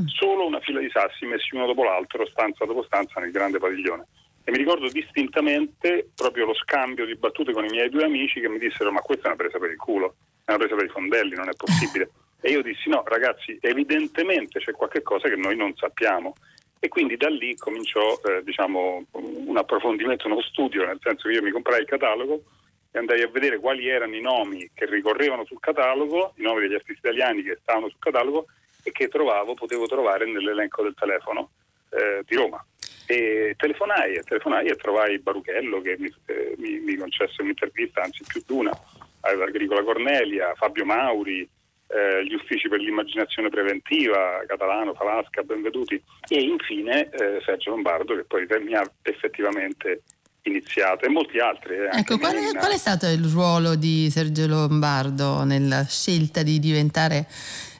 mm. 0.01 0.07
solo 0.07 0.47
una 0.47 0.59
fila 0.59 0.81
di 0.81 0.91
sassi 0.91 1.27
messi 1.27 1.55
uno 1.55 1.67
dopo 1.67 1.85
l'altro, 1.85 2.27
stanza 2.27 2.65
dopo 2.65 2.83
stanza 2.83 3.21
nel 3.21 3.31
grande 3.31 3.59
padiglione. 3.59 4.05
E 4.43 4.51
mi 4.51 4.59
ricordo 4.59 4.89
distintamente 4.89 6.09
proprio 6.17 6.47
lo 6.47 6.55
scambio 6.55 7.07
di 7.07 7.15
battute 7.15 7.53
con 7.53 7.65
i 7.65 7.71
miei 7.71 7.89
due 7.89 8.03
amici 8.03 8.41
che 8.41 8.49
mi 8.49 8.59
dissero 8.59 8.91
ma 8.91 9.01
questa 9.01 9.27
è 9.27 9.29
una 9.29 9.37
presa 9.37 9.61
per 9.61 9.71
il 9.71 9.77
culo, 9.77 10.17
è 10.45 10.51
una 10.51 10.59
presa 10.59 10.75
per 10.75 10.87
i 10.87 10.89
fondelli, 10.89 11.37
non 11.37 11.49
è 11.49 11.55
possibile. 11.57 12.11
E 12.45 12.51
io 12.51 12.61
dissi 12.61 12.89
no 12.89 13.05
ragazzi, 13.07 13.57
evidentemente 13.61 14.59
c'è 14.59 14.73
qualcosa 14.73 15.29
che 15.29 15.37
noi 15.37 15.55
non 15.55 15.77
sappiamo. 15.77 16.35
E 16.85 16.89
quindi 16.89 17.17
da 17.17 17.29
lì 17.29 17.55
cominciò 17.55 18.19
eh, 18.25 18.43
diciamo, 18.43 19.05
un 19.13 19.57
approfondimento, 19.57 20.27
uno 20.27 20.43
studio, 20.43 20.85
nel 20.85 20.99
senso 21.01 21.29
che 21.29 21.35
io 21.35 21.43
mi 21.43 21.53
comprai 21.53 21.83
il 21.83 21.87
catalogo 21.87 22.43
e 22.91 22.99
andai 22.99 23.23
a 23.23 23.29
vedere 23.29 23.61
quali 23.61 23.87
erano 23.87 24.17
i 24.17 24.21
nomi 24.21 24.69
che 24.75 24.87
ricorrevano 24.87 25.45
sul 25.45 25.61
catalogo, 25.61 26.33
i 26.39 26.43
nomi 26.43 26.63
degli 26.63 26.75
artisti 26.75 26.99
italiani 27.07 27.45
che 27.45 27.59
stavano 27.63 27.89
sul 27.89 28.01
catalogo 28.01 28.47
e 28.83 28.91
che 28.91 29.07
trovavo, 29.07 29.55
potevo 29.55 29.87
trovare 29.87 30.27
nell'elenco 30.27 30.83
del 30.83 30.97
telefono 30.99 31.51
eh, 31.91 32.25
di 32.27 32.35
Roma. 32.35 32.67
E 33.07 33.55
telefonai, 33.57 34.21
telefonai 34.25 34.67
e 34.67 34.75
trovai 34.75 35.21
Baruchello 35.21 35.81
che 35.83 35.95
mi, 36.01 36.13
eh, 36.27 36.57
mi, 36.59 36.81
mi 36.81 36.97
concesse 36.97 37.43
un'intervista, 37.43 38.03
anzi 38.03 38.25
più 38.27 38.43
di 38.45 38.53
una, 38.55 38.73
Agricola 39.21 39.85
Cornelia, 39.85 40.53
Fabio 40.57 40.85
Mauri, 40.85 41.49
eh, 41.93 42.25
gli 42.25 42.35
uffici 42.35 42.69
per 42.69 42.81
l'immaginazione 42.81 43.51
preventiva, 43.51 44.43
Catalano, 44.47 44.95
Falasca, 44.95 45.43
benvenuti, 45.43 46.03
e 46.29 46.41
infine 46.41 47.11
eh, 47.11 47.41
Sergio 47.45 47.71
Lombardo 47.71 48.17
che 48.17 48.25
poi 48.25 48.47
mi 48.63 48.75
ha 48.75 48.91
effettivamente 49.03 50.03
iniziato 50.43 51.05
e 51.05 51.09
molti 51.11 51.39
altri. 51.39 51.75
Eh, 51.75 51.89
ecco, 51.93 52.19
qual 52.19 52.35
è, 52.35 52.57
qual 52.57 52.73
è, 52.73 52.79
stato 52.79 53.07
il 53.07 53.25
ruolo 53.25 53.75
di 53.75 54.09
Sergio 54.11 54.47
Lombardo 54.47 55.45
nella 55.45 55.85
scelta 55.85 56.43
di 56.43 56.59
diventare 56.59 57.27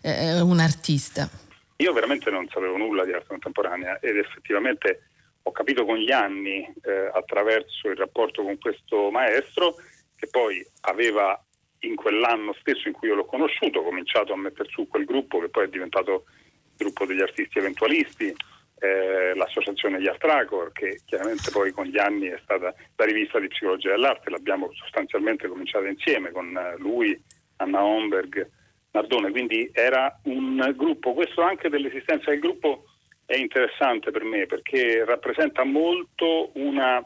eh, 0.03 0.41
un 0.41 0.59
artista? 0.61 1.29
Io 1.77 1.93
veramente 1.93 2.31
non 2.31 2.47
sapevo 2.49 2.77
nulla 2.77 3.05
di 3.05 3.13
arte 3.13 3.29
contemporanea 3.29 3.99
ed 4.01 4.17
effettivamente 4.17 5.09
ho 5.45 5.51
capito 5.51 5.85
con 5.85 5.97
gli 5.97 6.13
anni 6.13 6.63
eh, 6.83 7.11
attraverso 7.13 7.89
il 7.89 7.97
rapporto 7.97 8.43
con 8.43 8.59
questo 8.59 9.11
maestro 9.11 9.75
che 10.15 10.29
poi 10.31 10.65
aveva 10.83 11.43
in 11.83 11.97
quell'anno 11.97 12.55
stesso 12.61 12.89
in 12.89 12.95
cui 12.95 13.09
io 13.09 13.15
l'ho 13.15 13.25
conosciuto 13.25 13.83
cominciato 13.83 14.33
a 14.33 14.37
mettere 14.37 14.69
su 14.71 14.87
quel 14.89 15.05
gruppo 15.05 15.39
che 15.39 15.49
poi 15.49 15.65
è 15.65 15.69
diventato 15.69 16.25
il 16.27 16.77
gruppo 16.77 17.07
degli 17.07 17.21
artisti 17.21 17.59
eventualisti 17.59 18.35
eh, 18.83 19.33
l'associazione 19.35 19.99
di 19.99 20.09
Artracor 20.09 20.73
che 20.73 21.01
chiaramente 21.07 21.51
poi 21.53 21.71
con 21.71 21.87
gli 21.87 21.99
anni 21.99 22.27
è 22.27 22.39
stata 22.43 22.75
la 22.97 23.05
rivista 23.05 23.39
di 23.39 23.47
psicologia 23.47 23.91
dell'arte, 23.91 24.31
l'abbiamo 24.31 24.73
sostanzialmente 24.73 25.47
cominciata 25.47 25.87
insieme 25.87 26.33
con 26.33 26.57
eh, 26.57 26.77
lui, 26.79 27.17
Anna 27.57 27.85
Homberg, 27.85 28.51
Nardone, 28.91 29.31
quindi 29.31 29.71
era 29.73 30.19
un 30.25 30.73
gruppo, 30.77 31.15
questo 31.15 31.43
anche 31.43 31.69
dell'esistenza 31.69 32.31
del 32.31 32.41
gruppo 32.41 32.85
è 33.25 33.37
interessante 33.37 34.11
per 34.11 34.25
me 34.25 34.47
perché 34.47 35.05
rappresenta 35.05 35.65
molto 35.65 36.51
una 36.55 37.03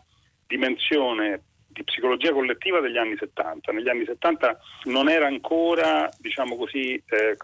dimensione 0.46 1.42
di 1.76 1.84
psicologia 1.84 2.32
collettiva 2.32 2.80
degli 2.80 2.96
anni 2.96 3.16
70. 3.18 3.70
Negli 3.70 3.88
anni 3.88 4.06
70 4.06 4.58
non 4.84 5.10
era 5.10 5.26
ancora, 5.26 6.08
diciamo 6.18 6.56
così, 6.56 6.94
eh, 6.94 7.36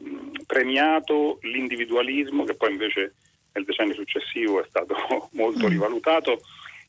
premiato 0.47 1.39
l'individualismo 1.43 2.45
che 2.45 2.55
poi 2.55 2.73
invece 2.73 3.15
nel 3.53 3.65
decennio 3.65 3.95
successivo 3.95 4.63
è 4.63 4.67
stato 4.67 4.97
molto 5.33 5.67
mm. 5.67 5.71
rivalutato 5.71 6.41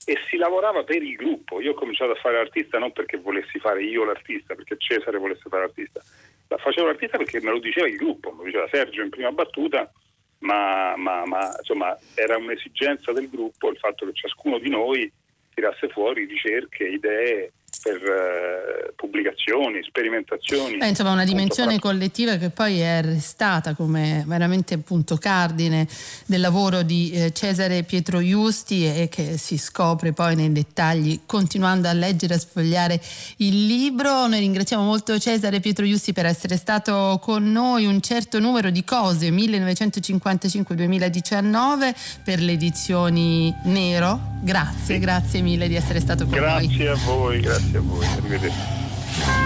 e 0.05 0.17
si 0.29 0.37
lavorava 0.37 0.83
per 0.83 1.03
il 1.03 1.15
gruppo. 1.15 1.59
Io 1.59 1.71
ho 1.71 1.75
cominciato 1.75 2.11
a 2.11 2.15
fare 2.15 2.37
l'artista 2.37 2.79
non 2.79 2.93
perché 2.93 3.17
volessi 3.17 3.59
fare 3.59 3.83
io 3.83 4.05
l'artista, 4.05 4.55
perché 4.55 4.77
Cesare 4.77 5.17
volesse 5.17 5.49
fare 5.49 5.63
l'artista, 5.63 6.01
ma 6.47 6.57
facevo 6.57 6.87
l'artista 6.87 7.17
perché 7.17 7.41
me 7.41 7.51
lo 7.51 7.59
diceva 7.59 7.87
il 7.87 7.97
gruppo, 7.97 8.31
me 8.31 8.37
lo 8.37 8.43
diceva 8.45 8.67
Sergio 8.71 9.01
in 9.01 9.09
prima 9.09 9.31
battuta, 9.31 9.91
ma, 10.39 10.95
ma, 10.95 11.25
ma 11.25 11.53
insomma 11.57 11.97
era 12.15 12.37
un'esigenza 12.37 13.11
del 13.11 13.29
gruppo 13.29 13.69
il 13.69 13.77
fatto 13.77 14.05
che 14.05 14.13
ciascuno 14.13 14.59
di 14.59 14.69
noi 14.69 15.11
tirasse 15.53 15.89
fuori 15.89 16.25
ricerche, 16.25 16.87
idee 16.87 17.51
per 17.81 17.95
uh, 17.95 18.93
pubblicazioni, 18.95 19.81
sperimentazioni. 19.83 20.77
Eh, 20.77 20.87
insomma, 20.87 21.11
una 21.11 21.25
dimensione 21.25 21.79
collettiva 21.79 22.37
che 22.37 22.49
poi 22.49 22.79
è 22.79 23.01
restata 23.01 23.73
come 23.73 24.23
veramente 24.27 24.77
punto 24.77 25.17
cardine 25.17 25.87
del 26.25 26.41
lavoro 26.41 26.83
di 26.83 27.11
eh, 27.11 27.33
Cesare 27.33 27.83
Pietro 27.83 28.19
Iusti 28.19 28.85
e 28.85 29.09
che 29.09 29.37
si 29.37 29.57
scopre 29.57 30.13
poi 30.13 30.35
nei 30.35 30.51
dettagli 30.51 31.21
continuando 31.25 31.87
a 31.87 31.93
leggere 31.93 32.33
e 32.33 32.37
a 32.37 32.39
sfogliare 32.39 33.01
il 33.37 33.65
libro. 33.65 34.27
Noi 34.27 34.39
ringraziamo 34.39 34.83
molto 34.83 35.17
Cesare 35.19 35.59
Pietro 35.59 35.85
Iusti 35.85 36.13
per 36.13 36.25
essere 36.25 36.57
stato 36.57 37.19
con 37.21 37.51
noi 37.51 37.85
un 37.85 38.01
certo 38.01 38.39
numero 38.39 38.69
di 38.69 38.83
cose, 38.83 39.29
1955-2019 39.29 41.95
per 42.23 42.39
le 42.39 42.51
edizioni 42.51 43.53
Nero. 43.63 44.31
Grazie, 44.41 44.99
grazie 44.99 45.41
mille 45.41 45.67
di 45.67 45.75
essere 45.75 45.99
stato 45.99 46.25
con 46.25 46.33
grazie 46.33 46.67
noi. 46.67 46.75
Grazie 46.75 46.89
a 46.89 46.95
voi, 47.05 47.39
grazie 47.39 47.62
grazie 47.63 47.77
a 47.77 47.81
voi, 47.81 48.05
arrivederci. 48.05 49.42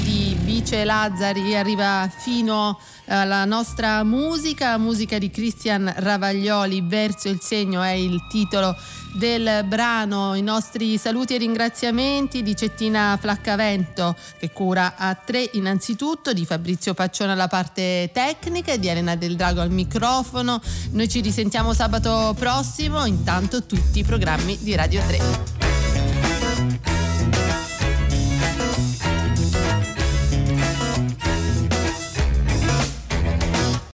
Di 0.00 0.36
Bice 0.40 0.84
Lazzari 0.84 1.56
arriva 1.56 2.10
fino 2.14 2.78
alla 3.06 3.44
nostra 3.44 4.02
musica, 4.02 4.78
musica 4.78 5.18
di 5.18 5.30
Cristian 5.30 5.92
Ravaglioli, 5.96 6.82
Verso 6.82 7.28
il 7.28 7.40
segno 7.40 7.82
è 7.82 7.90
il 7.90 8.26
titolo 8.28 8.76
del 9.14 9.64
brano. 9.66 10.34
I 10.34 10.42
nostri 10.42 10.98
saluti 10.98 11.34
e 11.34 11.38
ringraziamenti 11.38 12.42
di 12.42 12.54
Cettina 12.56 13.16
Flaccavento 13.20 14.16
che 14.38 14.50
cura 14.50 14.94
a 14.96 15.14
tre 15.14 15.48
innanzitutto, 15.52 16.32
di 16.32 16.44
Fabrizio 16.44 16.94
Paccione 16.94 17.32
alla 17.32 17.48
parte 17.48 18.10
tecnica 18.12 18.72
e 18.72 18.78
di 18.78 18.88
Elena 18.88 19.16
Del 19.16 19.36
Drago 19.36 19.60
al 19.60 19.70
microfono. 19.70 20.60
Noi 20.90 21.08
ci 21.08 21.20
risentiamo 21.20 21.72
sabato 21.72 22.34
prossimo, 22.38 23.04
intanto 23.04 23.64
tutti 23.64 24.00
i 24.00 24.04
programmi 24.04 24.58
di 24.60 24.74
Radio 24.74 25.02
3. 25.06 25.65